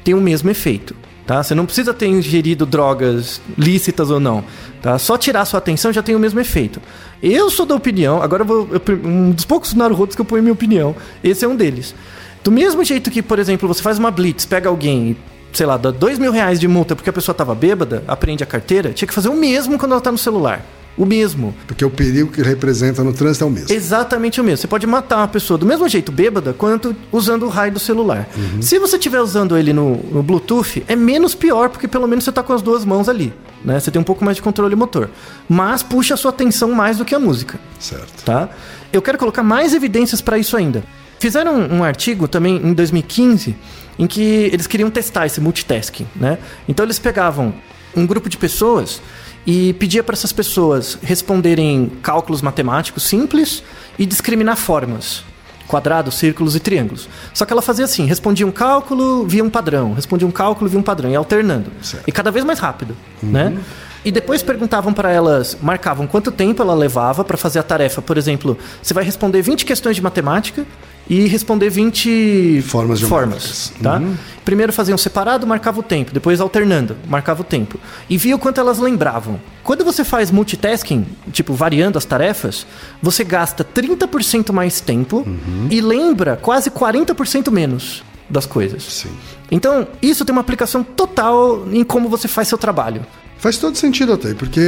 Tem 0.05 0.15
o 0.15 0.21
mesmo 0.21 0.51
efeito. 0.51 0.95
Tá? 1.27 1.41
Você 1.43 1.55
não 1.55 1.65
precisa 1.65 1.95
ter 1.95 2.07
ingerido 2.09 2.67
drogas 2.67 3.41
lícitas 3.57 4.11
ou 4.11 4.19
não. 4.19 4.43
Tá? 4.83 4.99
Só 4.99 5.17
tirar 5.17 5.45
sua 5.45 5.59
atenção 5.59 5.93
já 5.93 6.03
tem 6.03 6.17
o 6.17 6.19
mesmo 6.19 6.41
efeito. 6.41 6.83
Eu 7.23 7.49
sou 7.49 7.65
da 7.65 7.77
opinião, 7.77 8.21
agora 8.21 8.43
vou. 8.43 8.69
eu- 8.73 8.83
um 9.09 9.31
dos 9.31 9.45
poucos 9.45 9.73
Naruhodos 9.73 10.17
que 10.17 10.21
eu 10.21 10.25
ponho 10.25 10.43
minha 10.43 10.53
opinião. 10.53 10.97
Esse 11.23 11.45
é 11.45 11.49
um 11.49 11.55
deles. 11.55 11.95
Do 12.43 12.51
mesmo 12.51 12.83
jeito 12.83 13.09
que, 13.09 13.23
por 13.23 13.39
exemplo, 13.39 13.69
você 13.69 13.81
faz 13.81 14.01
uma 14.01 14.11
blitz, 14.11 14.45
pega 14.45 14.69
alguém 14.69 15.17
sei 15.53 15.67
lá, 15.67 15.77
dá 15.77 15.91
dois 15.91 16.19
mil 16.19 16.33
reais 16.33 16.59
de 16.59 16.67
multa 16.67 16.97
porque 16.97 17.11
a 17.11 17.13
pessoa 17.13 17.35
tava 17.35 17.55
bêbada, 17.55 18.03
aprende 18.09 18.43
a 18.43 18.47
carteira, 18.47 18.93
tinha 18.93 19.07
que 19.07 19.15
fazer 19.15 19.29
o 19.29 19.35
mesmo 19.35 19.79
quando 19.79 19.93
ela 19.93 20.01
tá 20.01 20.11
no 20.11 20.19
celular. 20.19 20.65
O 20.97 21.07
mesmo. 21.07 21.55
Porque 21.67 21.85
o 21.85 21.91
perigo 21.91 22.31
que 22.31 22.43
representa 22.43 23.03
no 23.03 23.15
trânsito 23.15 23.45
é 23.45 23.47
o 23.47 23.51
mesmo. 23.51 23.73
Exatamente 23.73 24.41
o 24.41 24.45
mesmo. 24.45 24.59
Você 24.59 24.67
pode 24.67 24.87
matar 24.87 25.19
uma 25.19 25.29
pessoa 25.29 25.57
do 25.57 25.65
mesmo 25.65 25.89
jeito 25.89 26.13
bêbada 26.13 26.53
quanto 26.53 26.95
usando 27.11 27.45
o 27.45 27.49
raio 27.49 27.73
do 27.73 27.79
celular. 27.79 28.29
Uhum. 28.37 28.61
Se 28.61 28.79
você 28.79 28.97
estiver 28.97 29.21
usando 29.21 29.57
ele 29.57 29.73
no, 29.73 29.97
no 29.97 30.23
Bluetooth, 30.23 30.85
é 30.87 30.95
menos 30.95 31.35
pior, 31.35 31.71
porque 31.71 31.89
pelo 31.89 32.07
menos 32.07 32.25
você 32.25 32.31
está 32.31 32.43
com 32.43 32.53
as 32.53 32.61
duas 32.61 32.85
mãos 32.85 33.09
ali. 33.09 33.33
Né? 33.65 33.81
Você 33.81 33.91
tem 33.91 34.01
um 34.01 34.05
pouco 34.05 34.23
mais 34.23 34.37
de 34.37 34.43
controle 34.43 34.77
motor. 34.77 35.09
Mas 35.49 35.83
puxa 35.83 36.13
a 36.13 36.17
sua 36.17 36.31
atenção 36.31 36.73
mais 36.73 36.99
do 36.99 37.07
que 37.07 37.15
a 37.15 37.19
música. 37.19 37.59
Certo. 37.79 38.25
Tá? 38.25 38.51
Eu 38.93 39.01
quero 39.01 39.17
colocar 39.17 39.43
mais 39.43 39.73
evidências 39.73 40.21
para 40.21 40.37
isso 40.37 40.57
ainda. 40.59 40.85
Fizeram 41.23 41.55
um, 41.55 41.77
um 41.77 41.85
artigo 41.85 42.27
também 42.27 42.57
em 42.57 42.73
2015 42.73 43.55
em 43.97 44.09
que 44.09 44.21
eles 44.53 44.67
queriam 44.67 44.91
testar 44.91 45.25
esse 45.25 45.41
multitasking, 45.41 46.05
né? 46.17 46.37
Então 46.69 46.85
eles 46.85 46.99
pegavam 46.99 47.55
um 47.97 48.05
grupo 48.05 48.29
de 48.29 48.37
pessoas 48.37 49.01
e 49.47 49.73
pedia 49.75 50.03
para 50.03 50.15
essas 50.15 50.33
pessoas 50.33 50.99
responderem 51.01 51.93
cálculos 52.03 52.43
matemáticos 52.43 53.05
simples 53.05 53.63
e 53.97 54.05
discriminar 54.05 54.57
formas. 54.57 55.23
Quadrados, 55.69 56.17
círculos 56.17 56.57
e 56.57 56.61
triângulos. 56.61 57.09
Só 57.33 57.47
que 57.47 57.53
ela 57.53 57.63
fazia 57.63 57.85
assim: 57.85 58.05
respondia 58.05 58.45
um 58.45 58.51
cálculo, 58.51 59.25
via 59.25 59.45
um 59.45 59.49
padrão, 59.49 59.95
respondia 59.95 60.27
um 60.27 60.33
cálculo, 60.33 60.69
via 60.69 60.81
um 60.81 60.83
padrão, 60.83 61.09
e 61.09 61.15
alternando. 61.15 61.71
Certo. 61.81 62.03
E 62.05 62.11
cada 62.11 62.33
vez 62.33 62.45
mais 62.45 62.59
rápido, 62.59 62.97
né? 63.23 63.57
E 64.05 64.11
depois 64.11 64.43
perguntavam 64.43 64.93
para 64.93 65.13
elas, 65.13 65.57
marcavam 65.63 66.05
quanto 66.09 66.33
tempo 66.33 66.61
ela 66.61 66.75
levava 66.75 67.25
para 67.25 67.37
fazer 67.37 67.61
a 67.61 67.63
tarefa. 67.63 68.03
Por 68.03 68.19
exemplo, 68.19 68.59
você 68.83 68.93
vai 68.93 69.05
responder 69.05 69.41
20 69.41 69.65
questões 69.65 69.95
de 69.95 70.03
matemática 70.03 70.67
e 71.09 71.27
responder 71.27 71.69
20 71.69 72.63
Formas 72.63 73.01
formas, 73.01 73.73
tá? 73.83 74.01
Primeiro 74.45 74.73
faziam 74.73 74.99
separado, 74.99 75.47
marcava 75.47 75.81
o 75.81 75.83
tempo, 75.83 76.13
depois 76.13 76.41
alternando, 76.41 76.97
marcava 77.09 77.43
o 77.43 77.45
tempo. 77.45 77.79
E 78.09 78.17
via 78.17 78.35
o 78.35 78.39
quanto 78.39 78.61
elas 78.61 78.79
lembravam. 78.79 79.41
Quando 79.63 79.85
você 79.85 80.05
faz 80.05 80.31
multitasking, 80.31 81.07
tipo 81.33 81.55
variando 81.55 81.97
as 81.97 82.05
tarefas, 82.05 82.67
você 83.01 83.23
gasta 83.25 83.65
30% 83.65 84.53
mais 84.53 84.81
tempo 84.81 85.27
e 85.71 85.81
lembra 85.81 86.37
quase 86.37 86.71
40% 86.71 87.51
menos 87.51 88.03
das 88.29 88.47
coisas. 88.47 88.83
Sim. 88.83 89.11
Então, 89.51 89.87
isso 90.01 90.25
tem 90.25 90.33
uma 90.33 90.41
aplicação 90.41 90.83
total 90.83 91.67
em 91.71 91.85
como 91.85 92.09
você 92.09 92.27
faz 92.27 92.49
seu 92.49 92.59
trabalho. 92.59 93.05
Faz 93.39 93.59
todo 93.59 93.77
sentido 93.77 94.13
até, 94.13 94.35
porque 94.35 94.61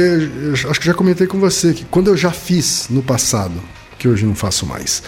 acho 0.69 0.79
que 0.79 0.85
já 0.85 0.93
comentei 0.93 1.25
com 1.25 1.39
você 1.39 1.73
que 1.73 1.85
quando 1.85 2.09
eu 2.09 2.17
já 2.17 2.29
fiz 2.31 2.87
no 2.89 3.01
passado, 3.01 3.53
que 3.97 4.07
hoje 4.07 4.25
não 4.25 4.35
faço 4.35 4.65
mais, 4.65 5.01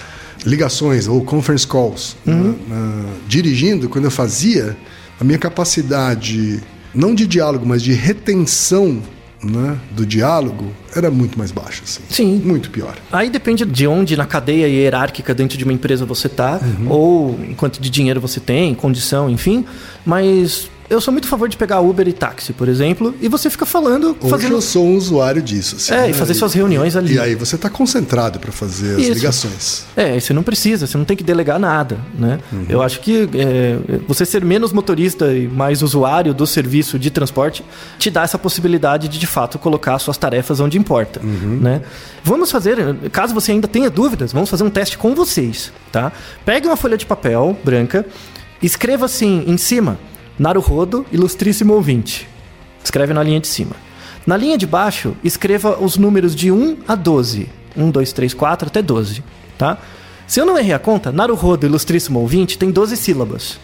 ligações 0.48 1.08
ou 1.08 1.22
conference 1.24 1.68
calls 1.68 2.16
na- 2.26 2.36
na- 2.68 3.06
dirigindo, 3.28 3.90
quando 3.90 4.06
eu 4.06 4.12
fazia, 4.12 4.76
a 5.20 5.24
minha 5.24 5.38
capacidade, 5.38 6.62
não 6.94 7.14
de 7.14 7.28
diálogo, 7.28 7.66
mas 7.66 7.82
de 7.84 7.94
retenção 7.94 9.02
né, 9.44 9.78
do 9.92 10.04
diálogo 10.04 10.72
era 10.96 11.12
muito 11.12 11.38
mais 11.38 11.52
baixa. 11.52 11.84
Assim. 11.84 12.02
Sim. 12.10 12.42
Muito 12.44 12.72
pior. 12.72 12.96
Aí 13.12 13.30
depende 13.30 13.64
de 13.66 13.86
onde 13.86 14.18
na 14.18 14.26
cadeia 14.26 14.68
hierárquica 14.68 15.32
dentro 15.36 15.56
de 15.58 15.64
uma 15.64 15.72
empresa 15.74 16.06
você 16.08 16.28
tá, 16.28 16.60
ou 16.90 17.38
quanto 17.56 17.80
de 17.80 17.88
dinheiro 17.88 18.20
você 18.20 18.40
tem, 18.40 18.74
condição, 18.74 19.30
enfim. 19.30 19.64
Mas 20.04 20.68
eu 20.90 21.02
sou 21.02 21.12
muito 21.12 21.26
a 21.26 21.28
favor 21.28 21.50
de 21.50 21.58
pegar 21.58 21.82
Uber 21.82 22.08
e 22.08 22.14
táxi, 22.14 22.54
por 22.54 22.68
exemplo, 22.70 23.14
e 23.22 23.28
você 23.28 23.50
fica 23.50 23.66
falando, 23.66 24.16
Hoje 24.22 24.30
fazendo. 24.30 24.54
eu 24.54 24.62
sou 24.62 24.86
um 24.86 24.96
usuário 24.96 25.42
disso. 25.42 25.76
assim, 25.76 25.94
É, 25.94 26.06
e 26.06 26.08
né? 26.08 26.14
fazer 26.14 26.34
suas 26.34 26.54
reuniões 26.54 26.96
ali. 26.96 27.16
E 27.16 27.20
aí 27.20 27.36
você 27.36 27.56
está 27.56 27.70
concentrado 27.70 28.40
para 28.40 28.52
fazer 28.52 28.96
as 28.96 29.02
Isso. 29.02 29.14
ligações. 29.14 29.84
É, 29.96 30.16
e 30.16 30.22
você 30.22 30.32
não 30.34 30.44
precisa, 30.44 30.88
você 30.88 30.98
não 30.98 31.04
tem 31.06 31.18
que 31.18 31.24
delegar 31.24 31.60
nada, 31.60 31.98
né? 32.18 32.40
Eu 32.70 32.82
acho 32.82 33.02
que 33.02 33.28
é, 33.36 33.78
você 34.08 34.26
ser 34.26 34.44
menos 34.46 34.72
motorista 34.72 35.34
e 35.34 35.48
mais 35.48 35.82
usuário 35.82 36.34
do 36.34 36.48
serviço 36.48 36.98
de 36.98 37.10
transporte 37.12 37.64
te 38.00 38.10
dá 38.10 38.24
essa 38.24 38.38
possibilidade 38.38 39.08
de, 39.10 39.20
de 39.20 39.28
fato, 39.28 39.60
colocar 39.60 39.98
suas 40.00 40.18
tarefas 40.18 40.60
onde 40.60 40.78
importa, 40.78 41.20
né? 41.22 41.82
Vamos 42.24 42.50
fazer, 42.52 42.78
caso 43.12 43.34
você 43.34 43.52
ainda 43.52 43.68
tenha 43.68 43.90
dúvidas, 43.90 44.32
vamos 44.32 44.50
fazer 44.50 44.64
um 44.64 44.70
teste 44.70 44.98
com 44.98 45.14
vocês, 45.16 45.72
tá? 45.92 46.12
Pegue 46.46 46.68
uma 46.68 46.78
folha 46.78 46.98
de 46.98 47.06
papel 47.06 47.58
branca, 47.64 48.06
escreva 48.62 49.06
assim 49.06 49.44
em 49.48 49.58
cima, 49.58 49.98
Naruhodo, 50.38 51.06
ilustríssimo 51.12 51.74
ouvinte. 51.74 52.28
Escreve 52.84 53.14
na 53.14 53.24
linha 53.24 53.40
de 53.40 53.48
cima. 53.48 53.76
Na 54.26 54.36
linha 54.36 54.58
de 54.58 54.68
baixo, 54.68 55.16
escreva 55.24 55.78
os 55.82 55.98
números 55.98 56.36
de 56.36 56.52
1 56.52 56.78
a 56.88 56.96
12. 56.96 57.50
1, 57.78 57.92
2, 57.92 58.12
3, 58.14 58.34
4 58.34 58.68
até 58.68 58.82
12, 58.82 59.24
tá? 59.58 59.78
Se 60.26 60.42
eu 60.42 60.46
não 60.46 60.58
errei 60.58 60.74
a 60.74 60.80
conta, 60.80 61.12
Naruhodo 61.12 61.66
Ilustríssimo 61.66 62.20
Ouvinte 62.20 62.58
tem 62.58 62.72
12 62.72 62.98
sílabas, 62.98 63.60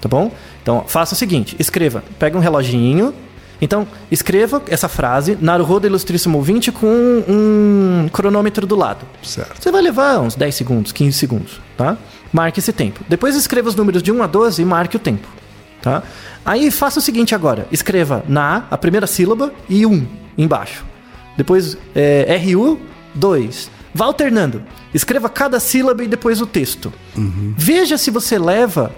tá 0.00 0.08
bom? 0.08 0.30
Então, 0.62 0.84
faça 0.86 1.14
o 1.14 1.16
seguinte, 1.16 1.56
escreva, 1.58 2.04
pega 2.18 2.36
um 2.38 2.40
reloginho, 2.40 3.12
então, 3.60 3.86
escreva 4.10 4.62
essa 4.68 4.88
frase, 4.88 5.38
Naruhodo 5.40 5.86
Ilustríssimo 5.86 6.36
Ouvinte, 6.38 6.70
com 6.70 6.86
um 7.26 8.08
cronômetro 8.12 8.66
do 8.66 8.76
lado. 8.76 9.06
Certo. 9.22 9.62
Você 9.62 9.72
vai 9.72 9.80
levar 9.80 10.20
uns 10.20 10.34
10 10.34 10.54
segundos, 10.54 10.92
15 10.92 11.18
segundos, 11.18 11.60
tá? 11.76 11.96
Marque 12.32 12.60
esse 12.60 12.72
tempo. 12.72 13.00
Depois 13.08 13.34
escreva 13.34 13.68
os 13.68 13.74
números 13.74 14.02
de 14.02 14.12
1 14.12 14.22
a 14.22 14.26
12 14.26 14.60
e 14.62 14.64
marque 14.64 14.96
o 14.96 15.00
tempo, 15.00 15.26
tá? 15.84 16.02
Aí 16.44 16.70
faça 16.70 16.98
o 16.98 17.02
seguinte 17.02 17.34
agora, 17.34 17.68
escreva 17.70 18.24
na 18.26 18.66
a 18.70 18.76
primeira 18.78 19.06
sílaba 19.06 19.52
e 19.68 19.86
1 19.86 20.06
embaixo. 20.36 20.84
Depois 21.36 21.76
é, 21.94 22.40
RU 22.44 22.80
2, 23.14 23.70
Vá 23.94 24.06
alternando. 24.06 24.62
Escreva 24.92 25.28
cada 25.28 25.60
sílaba 25.60 26.02
e 26.02 26.08
depois 26.08 26.40
o 26.40 26.46
texto. 26.46 26.92
Veja 27.56 27.96
se 27.96 28.10
você 28.10 28.38
leva 28.38 28.92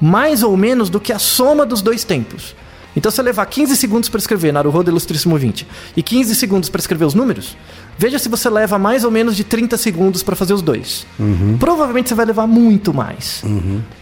mais 0.00 0.42
ou 0.42 0.56
menos 0.56 0.90
do 0.90 0.98
que 0.98 1.12
a 1.12 1.18
soma 1.20 1.64
dos 1.64 1.80
dois 1.80 2.02
tempos. 2.02 2.56
Então, 2.96 3.10
se 3.10 3.16
você 3.16 3.22
levar 3.22 3.46
15 3.46 3.76
segundos 3.76 4.08
para 4.08 4.18
escrever 4.18 4.52
Naruhodo 4.52 4.90
Ilustríssimo 4.90 5.36
20 5.38 5.66
e 5.96 6.02
15 6.02 6.34
segundos 6.34 6.68
para 6.68 6.80
escrever 6.80 7.04
os 7.04 7.14
números, 7.14 7.56
veja 7.96 8.18
se 8.18 8.28
você 8.28 8.48
leva 8.50 8.78
mais 8.78 9.04
ou 9.04 9.10
menos 9.10 9.36
de 9.36 9.44
30 9.44 9.76
segundos 9.76 10.22
para 10.22 10.34
fazer 10.34 10.54
os 10.54 10.62
dois. 10.62 11.06
Provavelmente 11.58 12.08
você 12.08 12.14
vai 12.14 12.26
levar 12.26 12.46
muito 12.46 12.92
mais. 12.92 13.42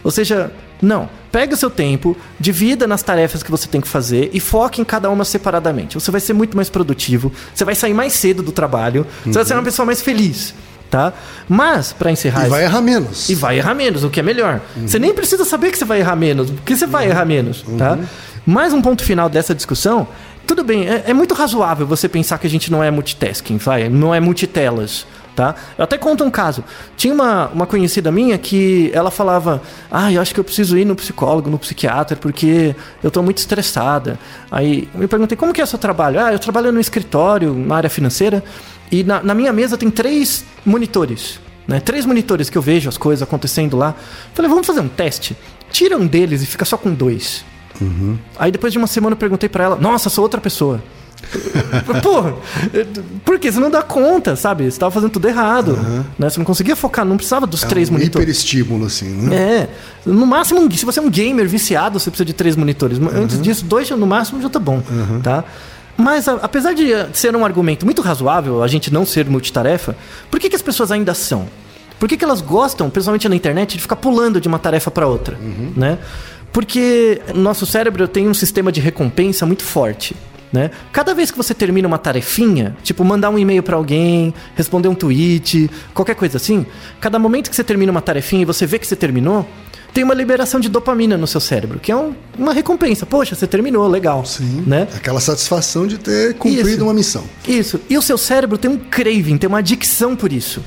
Ou 0.03 0.11
seja, 0.11 0.51
não. 0.81 1.09
Pega 1.31 1.53
o 1.53 1.57
seu 1.57 1.69
tempo, 1.69 2.17
divida 2.39 2.87
nas 2.87 3.03
tarefas 3.03 3.43
que 3.43 3.51
você 3.51 3.67
tem 3.67 3.79
que 3.79 3.87
fazer 3.87 4.31
e 4.33 4.39
foque 4.39 4.81
em 4.81 4.83
cada 4.83 5.09
uma 5.11 5.23
separadamente. 5.23 5.93
Você 5.93 6.09
vai 6.09 6.19
ser 6.21 6.33
muito 6.33 6.55
mais 6.55 6.69
produtivo, 6.69 7.31
você 7.53 7.63
vai 7.63 7.75
sair 7.75 7.93
mais 7.93 8.13
cedo 8.13 8.41
do 8.41 8.51
trabalho, 8.51 9.05
você 9.23 9.33
vai 9.33 9.45
ser 9.45 9.53
uma 9.53 9.61
pessoa 9.63 9.85
mais 9.85 10.01
feliz. 10.01 10.55
Tá? 10.89 11.13
Mas, 11.47 11.93
para 11.93 12.09
encerrar. 12.11 12.47
E 12.47 12.49
vai 12.49 12.63
errar 12.63 12.81
menos. 12.81 13.29
e 13.29 13.35
vai 13.35 13.57
errar 13.59 13.75
menos, 13.75 14.03
o 14.03 14.09
que 14.09 14.19
é 14.19 14.23
melhor. 14.23 14.59
Você 14.87 14.97
nem 14.97 15.13
precisa 15.13 15.45
saber 15.45 15.69
que 15.69 15.77
você 15.77 15.85
vai 15.85 15.99
errar 15.99 16.15
menos, 16.15 16.49
porque 16.49 16.75
você 16.75 16.87
vai 16.87 17.07
errar 17.07 17.25
menos, 17.25 17.63
tá? 17.77 17.99
Mais 18.45 18.73
um 18.73 18.81
ponto 18.81 19.03
final 19.03 19.29
dessa 19.29 19.53
discussão. 19.53 20.07
Tudo 20.45 20.63
bem, 20.63 20.87
é, 20.87 21.05
é 21.07 21.13
muito 21.13 21.33
razoável 21.33 21.85
você 21.85 22.09
pensar 22.09 22.37
que 22.39 22.47
a 22.47 22.49
gente 22.49 22.71
não 22.71 22.83
é 22.83 22.89
multitasking, 22.89 23.57
vai, 23.57 23.87
não 23.87 24.15
é 24.15 24.19
multitelas, 24.19 25.05
tá? 25.35 25.53
Eu 25.77 25.83
até 25.83 25.97
conto 25.97 26.23
um 26.23 26.31
caso. 26.31 26.63
Tinha 26.97 27.13
uma, 27.13 27.47
uma 27.49 27.67
conhecida 27.67 28.11
minha 28.11 28.37
que 28.37 28.89
ela 28.93 29.11
falava: 29.11 29.61
Ah, 29.91 30.11
eu 30.11 30.21
acho 30.21 30.33
que 30.33 30.39
eu 30.39 30.43
preciso 30.43 30.77
ir 30.77 30.85
no 30.85 30.95
psicólogo, 30.95 31.49
no 31.49 31.59
psiquiatra, 31.59 32.17
porque 32.17 32.75
eu 33.03 33.11
tô 33.11 33.21
muito 33.21 33.37
estressada. 33.37 34.17
Aí 34.49 34.89
eu 34.93 35.01
me 35.01 35.07
perguntei: 35.07 35.37
Como 35.37 35.53
que 35.53 35.61
é 35.61 35.63
o 35.63 35.67
seu 35.67 35.77
trabalho? 35.77 36.19
Ah, 36.19 36.33
eu 36.33 36.39
trabalho 36.39 36.71
no 36.71 36.79
escritório, 36.79 37.53
na 37.53 37.75
área 37.75 37.89
financeira, 37.89 38.43
e 38.91 39.03
na, 39.03 39.21
na 39.21 39.35
minha 39.35 39.53
mesa 39.53 39.77
tem 39.77 39.91
três 39.91 40.43
monitores 40.65 41.39
né? 41.69 41.79
Três 41.79 42.03
monitores 42.03 42.49
que 42.49 42.57
eu 42.57 42.63
vejo 42.63 42.89
as 42.89 42.97
coisas 42.97 43.21
acontecendo 43.21 43.77
lá. 43.77 43.93
Falei, 44.33 44.49
vamos 44.49 44.65
fazer 44.65 44.79
um 44.79 44.87
teste. 44.87 45.37
Tira 45.71 45.95
um 45.95 46.07
deles 46.07 46.41
e 46.41 46.47
fica 46.47 46.65
só 46.65 46.75
com 46.75 46.91
dois. 46.91 47.45
Aí 48.37 48.51
depois 48.51 48.71
de 48.73 48.77
uma 48.77 48.87
semana 48.87 49.13
eu 49.13 49.17
perguntei 49.17 49.49
pra 49.49 49.63
ela, 49.63 49.75
nossa, 49.75 50.09
sou 50.09 50.23
outra 50.23 50.39
pessoa. 50.39 50.81
Porra, 52.01 52.35
por 53.25 53.37
quê? 53.39 53.51
Você 53.51 53.59
não 53.59 53.69
dá 53.69 53.81
conta, 53.81 54.35
sabe? 54.35 54.69
Você 54.69 54.79
tava 54.79 54.91
fazendo 54.91 55.11
tudo 55.11 55.27
errado. 55.27 55.77
Né? 56.17 56.29
Você 56.29 56.39
não 56.39 56.45
conseguia 56.45 56.75
focar, 56.75 57.05
não 57.05 57.17
precisava 57.17 57.45
dos 57.45 57.61
três 57.61 57.89
um 57.89 57.93
monitores. 57.93 58.23
hiperestímulo, 58.23 58.85
assim, 58.85 59.09
né? 59.09 59.35
É, 59.35 59.69
no 60.05 60.25
máximo, 60.25 60.71
se 60.71 60.85
você 60.85 60.99
é 60.99 61.01
um 61.01 61.09
gamer 61.09 61.47
viciado, 61.47 61.99
você 61.99 62.09
precisa 62.09 62.25
de 62.25 62.33
três 62.33 62.55
monitores. 62.55 62.99
Antes 63.13 63.41
disso, 63.41 63.65
dois 63.65 63.89
no 63.89 64.07
máximo 64.07 64.41
já 64.41 64.49
tá 64.49 64.59
bom, 64.59 64.81
tá? 65.21 65.43
Mas 65.97 66.29
apesar 66.29 66.73
de 66.73 66.93
ser 67.11 67.35
um 67.35 67.43
argumento 67.43 67.85
muito 67.85 68.01
razoável 68.01 68.63
a 68.63 68.67
gente 68.67 68.91
não 68.91 69.05
ser 69.05 69.25
multitarefa, 69.25 69.97
por 70.31 70.39
que, 70.39 70.49
que 70.49 70.55
as 70.55 70.61
pessoas 70.61 70.91
ainda 70.91 71.13
são? 71.13 71.45
Por 71.99 72.07
que, 72.07 72.15
que 72.15 72.23
elas 72.23 72.39
gostam, 72.39 72.89
principalmente 72.89 73.27
na 73.27 73.35
internet, 73.35 73.75
de 73.75 73.81
ficar 73.81 73.97
pulando 73.97 74.39
de 74.39 74.47
uma 74.47 74.57
tarefa 74.57 74.89
para 74.89 75.05
outra, 75.05 75.37
né? 75.75 75.97
Porque 76.51 77.21
nosso 77.33 77.65
cérebro 77.65 78.07
tem 78.07 78.27
um 78.27 78.33
sistema 78.33 78.71
de 78.71 78.79
recompensa 78.79 79.45
muito 79.45 79.63
forte. 79.63 80.15
Né? 80.51 80.71
Cada 80.91 81.13
vez 81.13 81.29
que 81.29 81.37
você 81.37 81.53
termina 81.53 81.87
uma 81.87 81.99
tarefinha, 81.99 82.75
tipo 82.81 83.03
mandar 83.05 83.29
um 83.29 83.37
e-mail 83.37 83.61
pra 83.61 83.75
alguém, 83.75 84.33
responder 84.55 84.87
um 84.87 84.95
tweet, 84.95 85.69
qualquer 85.93 86.15
coisa 86.15 86.37
assim, 86.37 86.65
cada 86.99 87.19
momento 87.19 87.51
que 87.51 87.55
você 87.55 87.63
termina 87.63 87.91
uma 87.91 88.01
tarefinha 88.01 88.41
e 88.41 88.45
você 88.45 88.65
vê 88.65 88.79
que 88.79 88.87
você 88.87 88.95
terminou, 88.95 89.47
tem 89.93 90.03
uma 90.03 90.13
liberação 90.15 90.59
de 90.59 90.67
dopamina 90.67 91.17
no 91.17 91.27
seu 91.27 91.39
cérebro, 91.39 91.79
que 91.79 91.91
é 91.91 91.95
um- 91.95 92.15
uma 92.35 92.51
recompensa. 92.51 93.05
Poxa, 93.05 93.35
você 93.35 93.45
terminou, 93.45 93.87
legal. 93.87 94.25
Sim. 94.25 94.63
Né? 94.65 94.87
Aquela 94.95 95.19
satisfação 95.19 95.85
de 95.85 95.99
ter 95.99 96.33
cumprido 96.33 96.67
Isso. 96.67 96.83
uma 96.83 96.93
missão. 96.95 97.23
Isso. 97.47 97.79
E 97.87 97.95
o 97.95 98.01
seu 98.01 98.17
cérebro 98.17 98.57
tem 98.57 98.71
um 98.71 98.77
craving, 98.77 99.37
tem 99.37 99.47
uma 99.47 99.59
adicção 99.59 100.15
por 100.15 100.33
isso. 100.33 100.63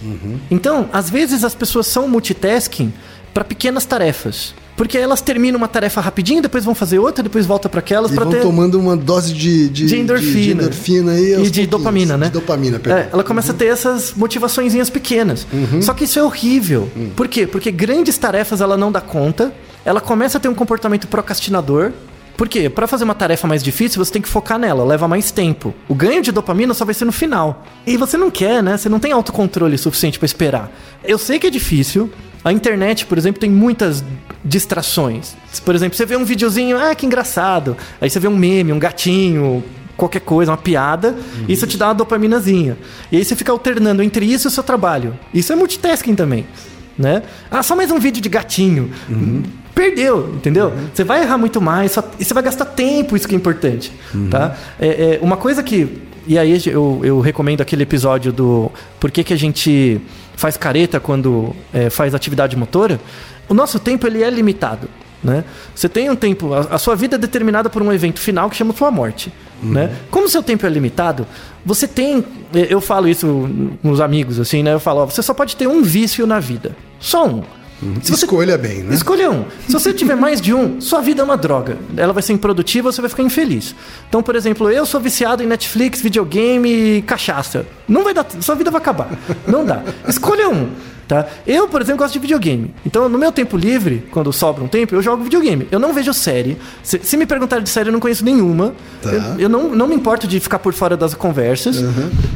Então, 0.49 0.89
às 0.93 1.11
vezes 1.11 1.43
as 1.43 1.57
pessoas 1.57 1.89
são 1.89 2.07
multitasking 2.09 2.93
para 3.35 3.43
pequenas 3.43 3.85
tarefas. 3.85 4.55
Porque 4.83 4.99
elas 4.99 5.21
terminam 5.21 5.59
uma 5.59 5.69
tarefa 5.69 6.01
rapidinho, 6.01 6.43
depois 6.43 6.65
vão 6.65 6.75
fazer 6.75 6.99
outra, 6.99 7.23
depois 7.23 7.47
volta 7.47 7.69
para 7.69 7.79
aquelas 7.79 8.11
E 8.11 8.15
para 8.17 8.25
vão 8.25 8.33
ter 8.33 8.41
tomando 8.41 8.81
uma 8.81 8.97
dose 8.97 9.33
de, 9.33 9.69
de, 9.69 9.87
de 9.87 9.97
endorfina. 9.97 10.33
de 10.33 10.51
endorfina 10.51 11.13
aí 11.13 11.35
aos 11.37 11.47
e 11.47 11.51
de 11.53 11.67
dopamina, 11.69 12.17
né? 12.17 12.27
De 12.27 12.33
dopamina, 12.33 12.81
perdão. 12.81 13.01
É, 13.01 13.09
ela 13.13 13.23
começa 13.23 13.53
a 13.53 13.55
ter 13.55 13.67
essas 13.67 14.13
motivaçõezinhas 14.13 14.91
pequenas. 14.91 15.47
Uhum. 15.53 15.81
Só 15.81 15.95
que 15.95 16.03
isso 16.03 16.19
é 16.19 16.25
horrível. 16.25 16.91
Hum. 16.97 17.11
Por 17.15 17.29
quê? 17.29 17.47
Porque 17.47 17.71
grandes 17.71 18.19
tarefas 18.19 18.61
ela 18.61 18.77
não 18.77 18.91
dá 18.91 19.01
conta, 19.01 19.53
ela 19.85 20.01
começa 20.01 20.39
a 20.39 20.41
ter 20.41 20.49
um 20.49 20.55
comportamento 20.55 21.07
procrastinador. 21.07 21.93
Por 22.37 22.49
quê? 22.49 22.69
Pra 22.69 22.89
fazer 22.89 23.05
uma 23.05 23.15
tarefa 23.15 23.47
mais 23.47 23.63
difícil, 23.63 24.05
você 24.05 24.13
tem 24.13 24.21
que 24.21 24.29
focar 24.29 24.59
nela, 24.59 24.85
leva 24.85 25.07
mais 25.07 25.31
tempo. 25.31 25.73
O 25.89 25.95
ganho 25.95 26.21
de 26.21 26.33
dopamina 26.33 26.75
só 26.75 26.85
vai 26.85 26.95
ser 26.95 27.05
no 27.05 27.13
final. 27.13 27.65
E 27.87 27.97
você 27.97 28.17
não 28.17 28.33
quer, 28.33 28.61
né? 28.61 28.77
Você 28.77 28.89
não 28.89 28.99
tem 28.99 29.13
autocontrole 29.13 29.79
suficiente 29.79 30.19
pra 30.19 30.27
esperar. 30.27 30.73
Eu 31.05 31.19
sei 31.19 31.39
que 31.39 31.47
é 31.47 31.51
difícil. 31.51 32.11
A 32.45 32.53
internet, 32.53 33.07
por 33.07 33.17
exemplo, 33.17 33.41
tem 33.41 33.49
muitas 33.49 34.03
distrações. 34.45 35.35
Por 35.65 35.75
exemplo, 35.75 35.97
você 35.97 36.07
vê 36.07 36.17
um 36.17 36.25
videozinho, 36.25 36.77
ah, 36.79 36.95
que 36.95 37.07
engraçado. 37.07 37.77
Aí 38.01 38.09
você 38.11 38.19
vê 38.19 38.29
um 38.29 38.37
meme, 38.37 38.73
um 38.73 38.79
gatinho, 38.79 39.63
qualquer 39.97 40.21
coisa, 40.21 40.51
uma 40.51 40.57
piada, 40.57 41.17
e 41.49 41.53
isso 41.53 41.67
te 41.67 41.77
dá 41.77 41.89
uma 41.89 41.95
dopaminazinha. 41.95 42.77
E 43.11 43.17
aí 43.17 43.25
você 43.25 43.37
fica 43.37 43.53
alternando 43.53 44.03
entre 44.03 44.27
isso 44.27 44.47
e 44.47 44.49
o 44.49 44.51
seu 44.51 44.63
trabalho. 44.63 45.15
Isso 45.33 45.53
é 45.53 45.57
multitasking 45.57 46.15
também, 46.15 46.47
né? 46.99 47.23
Ah, 47.51 47.63
só 47.63 47.77
mais 47.77 47.91
um 47.91 47.99
vídeo 47.99 48.21
de 48.23 48.29
gatinho. 48.29 48.91
Perdeu, 49.75 50.31
entendeu? 50.35 50.73
Você 50.93 51.03
vai 51.03 51.23
errar 51.23 51.39
muito 51.39 51.61
mais 51.61 51.93
só- 51.93 52.05
e 52.19 52.25
você 52.25 52.35
vai 52.35 52.43
gastar 52.43 52.67
tempo, 52.67 53.17
isso 53.17 53.27
que 53.27 53.35
é 53.35 53.39
importante, 53.39 53.91
tá? 54.31 54.55
É, 54.79 54.87
é, 54.87 55.19
uma 55.23 55.37
coisa 55.37 55.63
que... 55.63 56.03
E 56.27 56.39
aí 56.39 56.61
eu, 56.67 57.01
eu 57.03 57.21
recomendo 57.21 57.63
aquele 57.63 57.83
episódio 57.83 58.33
do 58.33 58.71
Por 59.01 59.11
que, 59.11 59.25
que 59.25 59.33
a 59.33 59.37
gente 59.37 60.01
faz 60.37 60.57
careta 60.57 61.01
quando 61.01 61.55
é, 61.73 61.91
faz 61.91 62.15
atividade 62.15 62.57
motora. 62.57 63.01
O 63.49 63.55
nosso 63.55 63.79
tempo 63.79 64.07
ele 64.07 64.23
é 64.23 64.31
limitado. 64.31 64.89
Né? 65.23 65.45
Você 65.75 65.89
tem 65.89 66.11
um 66.11 66.17
tempo, 66.17 66.53
a, 66.53 66.61
a 66.73 66.79
sua 66.79 66.97
vida 66.97 67.15
é 67.15 67.19
determinada 67.19 67.71
por 67.71 67.81
um 67.81 67.93
evento 67.93 68.19
final 68.19 68.51
que 68.51 68.57
chama 68.57 68.75
sua 68.75 68.91
morte. 68.91 69.33
Né? 69.63 69.95
Como 70.11 70.29
seu 70.29 70.43
tempo 70.43 70.67
é 70.67 70.69
limitado, 70.69 71.25
você 71.65 71.87
tem. 71.87 72.25
eh, 72.53 72.67
Eu 72.69 72.81
falo 72.81 73.09
isso 73.09 73.27
nos 73.81 74.01
amigos, 74.01 74.41
assim, 74.41 74.61
né? 74.65 74.73
Eu 74.75 74.81
falo, 74.81 75.03
ó, 75.03 75.07
você 75.07 75.23
só 75.23 75.33
pode 75.33 75.55
ter 75.55 75.69
um 75.69 75.81
vício 75.83 76.27
na 76.27 76.41
vida. 76.41 76.75
Só 76.99 77.25
um. 77.25 77.43
Se 78.03 78.11
você- 78.11 78.25
Escolha 78.25 78.59
bem, 78.59 78.83
né? 78.83 78.93
Escolha 78.95 79.31
um. 79.31 79.45
Se 79.69 79.73
você 79.73 79.93
tiver 79.93 80.17
mais 80.17 80.41
de 80.41 80.53
um, 80.53 80.81
sua 80.81 81.01
vida 81.01 81.21
é 81.23 81.25
uma 81.25 81.37
droga. 81.37 81.79
Ela 81.97 82.13
vai 82.13 82.23
ser 82.25 82.33
improdutiva, 82.33 82.91
você 82.91 83.01
vai 83.01 83.09
ficar 83.11 83.23
infeliz. 83.23 83.75
Então, 84.09 84.21
por 84.25 84.35
exemplo, 84.35 84.69
eu 84.71 84.85
sou 84.85 85.01
viciado 85.01 85.41
em 85.45 85.47
Netflix, 85.47 86.01
videogame 86.01 86.69
e 86.99 87.03
cachaça. 87.03 87.65
Não 87.89 88.03
vai 88.03 88.13
dar, 88.15 88.27
sua 88.41 88.57
vida 88.57 88.71
vai 88.73 88.81
acabar. 88.81 89.11
Não 89.47 89.65
dá. 89.65 89.83
Escolha 90.09 90.49
um. 90.49 90.71
Tá? 91.13 91.27
Eu, 91.47 91.69
por 91.69 91.83
exemplo, 91.83 91.99
gosto 91.99 92.15
de 92.15 92.19
videogame. 92.21 92.75
Então, 92.87 93.07
no 93.07 93.19
meu 93.19 93.31
tempo 93.31 93.55
livre, 93.55 94.03
quando 94.11 94.33
sobra 94.33 94.65
um 94.65 94.67
tempo, 94.67 94.95
eu 94.95 95.03
jogo 95.03 95.23
videogame. 95.23 95.69
Eu 95.71 95.79
não 95.79 95.93
vejo 95.93 96.11
série. 96.15 96.57
Se, 96.83 97.01
se 97.03 97.19
me 97.19 97.27
perguntarem 97.27 97.63
de 97.63 97.69
série, 97.69 97.91
eu 97.91 97.93
não 97.93 98.01
conheço 98.01 98.25
nenhuma. 98.25 98.73
Tá. 99.03 99.11
Eu, 99.11 99.41
eu 99.41 99.49
não, 99.51 99.69
não 99.77 99.87
me 99.87 99.95
importo 99.95 100.27
de 100.27 100.41
ficar 100.41 100.59
por 100.59 100.73
fora 100.73 100.97
das 100.97 101.13
conversas. 101.13 101.77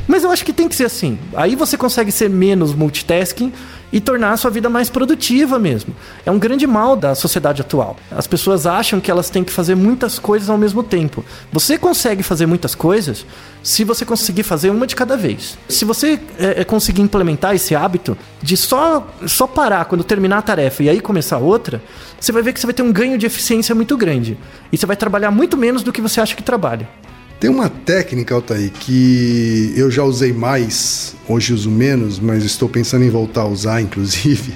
Mas 0.06 0.24
eu 0.24 0.30
acho 0.30 0.44
que 0.44 0.52
tem 0.52 0.68
que 0.68 0.76
ser 0.76 0.84
assim. 0.84 1.18
Aí 1.34 1.56
você 1.56 1.78
consegue 1.78 2.12
ser 2.12 2.28
menos 2.28 2.74
multitasking 2.74 3.50
e 3.90 3.98
tornar 3.98 4.32
a 4.32 4.36
sua 4.36 4.50
vida 4.50 4.68
mais 4.68 4.90
produtiva 4.90 5.58
mesmo. 5.58 5.94
É 6.26 6.30
um 6.30 6.38
grande 6.38 6.66
mal 6.66 6.96
da 6.96 7.14
sociedade 7.14 7.62
atual. 7.62 7.96
As 8.10 8.26
pessoas 8.26 8.66
acham 8.66 9.00
que 9.00 9.10
elas 9.10 9.30
têm 9.30 9.42
que 9.42 9.52
fazer 9.52 9.74
muitas 9.74 10.18
coisas 10.18 10.50
ao 10.50 10.58
mesmo 10.58 10.82
tempo. 10.82 11.24
Você 11.50 11.78
consegue 11.78 12.22
fazer 12.22 12.44
muitas 12.44 12.74
coisas 12.74 13.24
se 13.66 13.82
você 13.82 14.04
conseguir 14.04 14.44
fazer 14.44 14.70
uma 14.70 14.86
de 14.86 14.94
cada 14.94 15.16
vez. 15.16 15.58
Se 15.68 15.84
você 15.84 16.20
é, 16.38 16.60
é, 16.60 16.64
conseguir 16.64 17.02
implementar 17.02 17.52
esse 17.52 17.74
hábito 17.74 18.16
de 18.40 18.56
só, 18.56 19.12
só 19.26 19.44
parar 19.44 19.86
quando 19.86 20.04
terminar 20.04 20.38
a 20.38 20.42
tarefa 20.42 20.84
e 20.84 20.88
aí 20.88 21.00
começar 21.00 21.38
outra, 21.38 21.82
você 22.20 22.30
vai 22.30 22.42
ver 22.42 22.52
que 22.52 22.60
você 22.60 22.66
vai 22.66 22.72
ter 22.74 22.82
um 22.82 22.92
ganho 22.92 23.18
de 23.18 23.26
eficiência 23.26 23.74
muito 23.74 23.96
grande. 23.96 24.38
E 24.70 24.78
você 24.78 24.86
vai 24.86 24.94
trabalhar 24.94 25.32
muito 25.32 25.56
menos 25.56 25.82
do 25.82 25.92
que 25.92 26.00
você 26.00 26.20
acha 26.20 26.36
que 26.36 26.44
trabalha. 26.44 26.88
Tem 27.40 27.50
uma 27.50 27.68
técnica, 27.68 28.36
Altair, 28.36 28.70
que 28.70 29.74
eu 29.76 29.90
já 29.90 30.04
usei 30.04 30.32
mais, 30.32 31.16
hoje 31.28 31.52
uso 31.52 31.68
menos, 31.68 32.20
mas 32.20 32.44
estou 32.44 32.68
pensando 32.68 33.04
em 33.04 33.10
voltar 33.10 33.40
a 33.42 33.46
usar, 33.48 33.80
inclusive, 33.82 34.54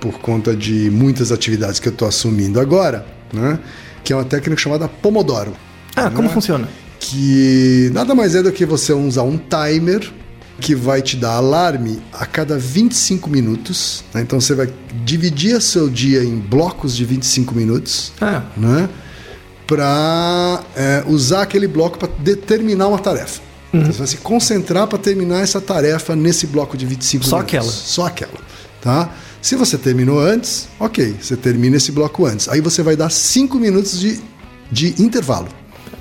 por 0.00 0.18
conta 0.18 0.56
de 0.56 0.90
muitas 0.90 1.30
atividades 1.30 1.78
que 1.78 1.86
eu 1.86 1.92
estou 1.92 2.08
assumindo 2.08 2.58
agora, 2.58 3.06
né? 3.32 3.60
Que 4.02 4.12
é 4.12 4.16
uma 4.16 4.24
técnica 4.24 4.60
chamada 4.60 4.88
Pomodoro. 4.88 5.52
Ah, 5.94 6.10
como 6.10 6.26
Né? 6.26 6.34
funciona? 6.34 6.68
Que 7.08 7.90
nada 7.92 8.14
mais 8.14 8.34
é 8.34 8.42
do 8.42 8.50
que 8.50 8.64
você 8.64 8.92
usar 8.92 9.22
um 9.22 9.36
timer 9.38 10.10
que 10.60 10.74
vai 10.74 11.02
te 11.02 11.16
dar 11.16 11.32
alarme 11.32 12.00
a 12.12 12.24
cada 12.24 12.56
25 12.58 13.28
minutos. 13.28 14.02
né? 14.14 14.22
Então 14.22 14.40
você 14.40 14.54
vai 14.54 14.72
dividir 15.04 15.60
seu 15.60 15.88
dia 15.90 16.22
em 16.24 16.38
blocos 16.38 16.96
de 16.96 17.04
25 17.04 17.54
minutos, 17.54 18.12
Ah, 18.20 18.42
né? 18.56 18.88
Para 19.66 20.62
usar 21.06 21.42
aquele 21.42 21.66
bloco 21.66 21.98
para 21.98 22.08
determinar 22.18 22.88
uma 22.88 22.98
tarefa. 22.98 23.40
Uhum. 23.72 23.84
Você 23.86 23.98
vai 23.98 24.06
se 24.06 24.16
concentrar 24.18 24.86
para 24.86 24.98
terminar 24.98 25.42
essa 25.42 25.60
tarefa 25.60 26.14
nesse 26.14 26.46
bloco 26.46 26.76
de 26.76 26.86
25 26.86 27.24
Só 27.24 27.36
minutos. 27.38 27.54
aquela. 27.54 27.72
Só 27.72 28.06
aquela. 28.06 28.38
Tá? 28.80 29.10
Se 29.42 29.56
você 29.56 29.76
terminou 29.76 30.20
antes, 30.20 30.68
ok, 30.78 31.16
você 31.20 31.36
termina 31.36 31.76
esse 31.76 31.90
bloco 31.90 32.24
antes. 32.26 32.48
Aí 32.48 32.60
você 32.60 32.82
vai 32.82 32.94
dar 32.96 33.10
5 33.10 33.58
minutos 33.58 33.98
de, 33.98 34.20
de 34.70 34.94
intervalo. 35.02 35.48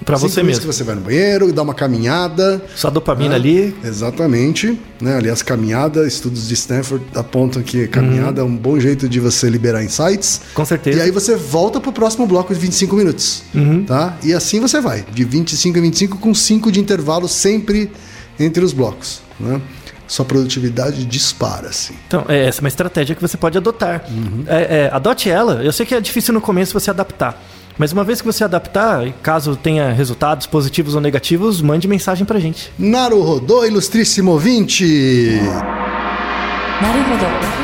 Pra 0.04 0.18
Cinco 0.18 0.30
você 0.30 0.44
mesmo. 0.44 0.62
que 0.62 0.68
você 0.68 0.84
vai 0.84 0.96
no 0.96 1.02
banheiro, 1.02 1.52
dá 1.52 1.62
uma 1.62 1.74
caminhada. 1.74 2.63
Só 2.76 2.89
dopamina 2.89 3.32
né? 3.32 3.36
ali. 3.36 3.76
Exatamente. 3.84 4.78
Né? 5.02 5.16
Aliás, 5.16 5.42
caminhada, 5.42 6.06
estudos 6.08 6.48
de 6.48 6.54
Stanford 6.54 7.06
apontam 7.16 7.62
que 7.62 7.88
caminhada 7.88 8.42
é 8.42 8.44
um 8.44 8.56
bom 8.56 8.80
jeito 8.80 9.08
de 9.08 9.20
você 9.20 9.50
liberar 9.50 9.84
insights. 9.84 10.42
Com 10.54 10.66
certeza. 10.66 11.00
E 11.00 11.02
aí 11.02 11.12
você 11.12 11.36
volta 11.36 11.80
pro 11.80 11.92
próximo 11.92 12.26
bloco 12.26 12.54
de 12.54 12.60
25 12.60 12.96
minutos. 12.96 13.44
Tá? 13.88 14.18
E 14.24 14.34
assim 14.34 14.60
você 14.60 14.80
vai, 14.82 15.06
de 15.12 15.24
25 15.24 15.78
a 15.78 15.82
25, 15.82 16.18
com 16.18 16.34
5 16.34 16.72
de 16.72 16.80
intervalo 16.80 17.28
sempre 17.28 17.92
entre 18.39 18.63
os 18.63 18.74
blocos. 18.74 19.22
Né? 19.39 19.62
Sua 20.08 20.26
produtividade 20.26 21.06
dispara, 21.06 21.70
assim. 21.70 21.94
Então, 22.08 22.26
é, 22.28 22.46
essa 22.48 22.60
é 22.60 22.62
uma 22.62 22.68
estratégia 22.68 23.16
que 23.16 23.22
você 23.22 23.38
pode 23.38 23.58
adotar. 23.58 24.06
É, 24.48 24.86
é, 24.86 24.89
adote 24.92 25.30
ela. 25.30 25.63
Eu 25.63 25.72
sei 25.72 25.86
que 25.86 25.96
é 25.96 26.02
difícil 26.02 26.34
no 26.34 26.42
começo 26.42 26.74
você 26.74 26.89
adaptar. 26.89 27.42
Mas 27.78 27.92
uma 27.92 28.04
vez 28.04 28.22
que 28.22 28.28
você 28.28 28.44
adaptar, 28.44 29.12
caso 29.22 29.56
tenha 29.56 29.92
resultados 29.92 30.46
positivos 30.46 30.96
ou 30.96 31.02
negativos, 31.02 31.62
mande 31.62 31.88
mensagem 31.88 32.26
pra 32.26 32.40
gente. 32.40 32.72
Naru 32.78 33.22
Rodô, 33.22 33.66
ilustríssimo 33.66 34.32
ouvinte! 34.32 35.40
Naru 36.82 37.00
Rodô. 37.10 37.64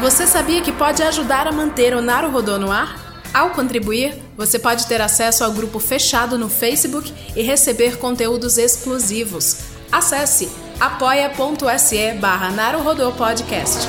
Você 0.00 0.26
sabia 0.26 0.60
que 0.60 0.70
pode 0.70 1.02
ajudar 1.02 1.46
a 1.46 1.52
manter 1.52 1.94
o 1.94 2.02
Naru 2.02 2.30
Rodô 2.30 2.58
no 2.58 2.70
ar? 2.70 3.02
Ao 3.32 3.50
contribuir, 3.50 4.14
você 4.36 4.58
pode 4.58 4.86
ter 4.86 5.00
acesso 5.00 5.42
ao 5.42 5.50
grupo 5.50 5.80
fechado 5.80 6.38
no 6.38 6.48
Facebook 6.48 7.12
e 7.34 7.42
receber 7.42 7.98
conteúdos 7.98 8.58
exclusivos. 8.58 9.58
Acesse 9.90 10.48
apoia.se 10.78 12.12
barra 12.20 12.52
Podcast. 13.16 13.88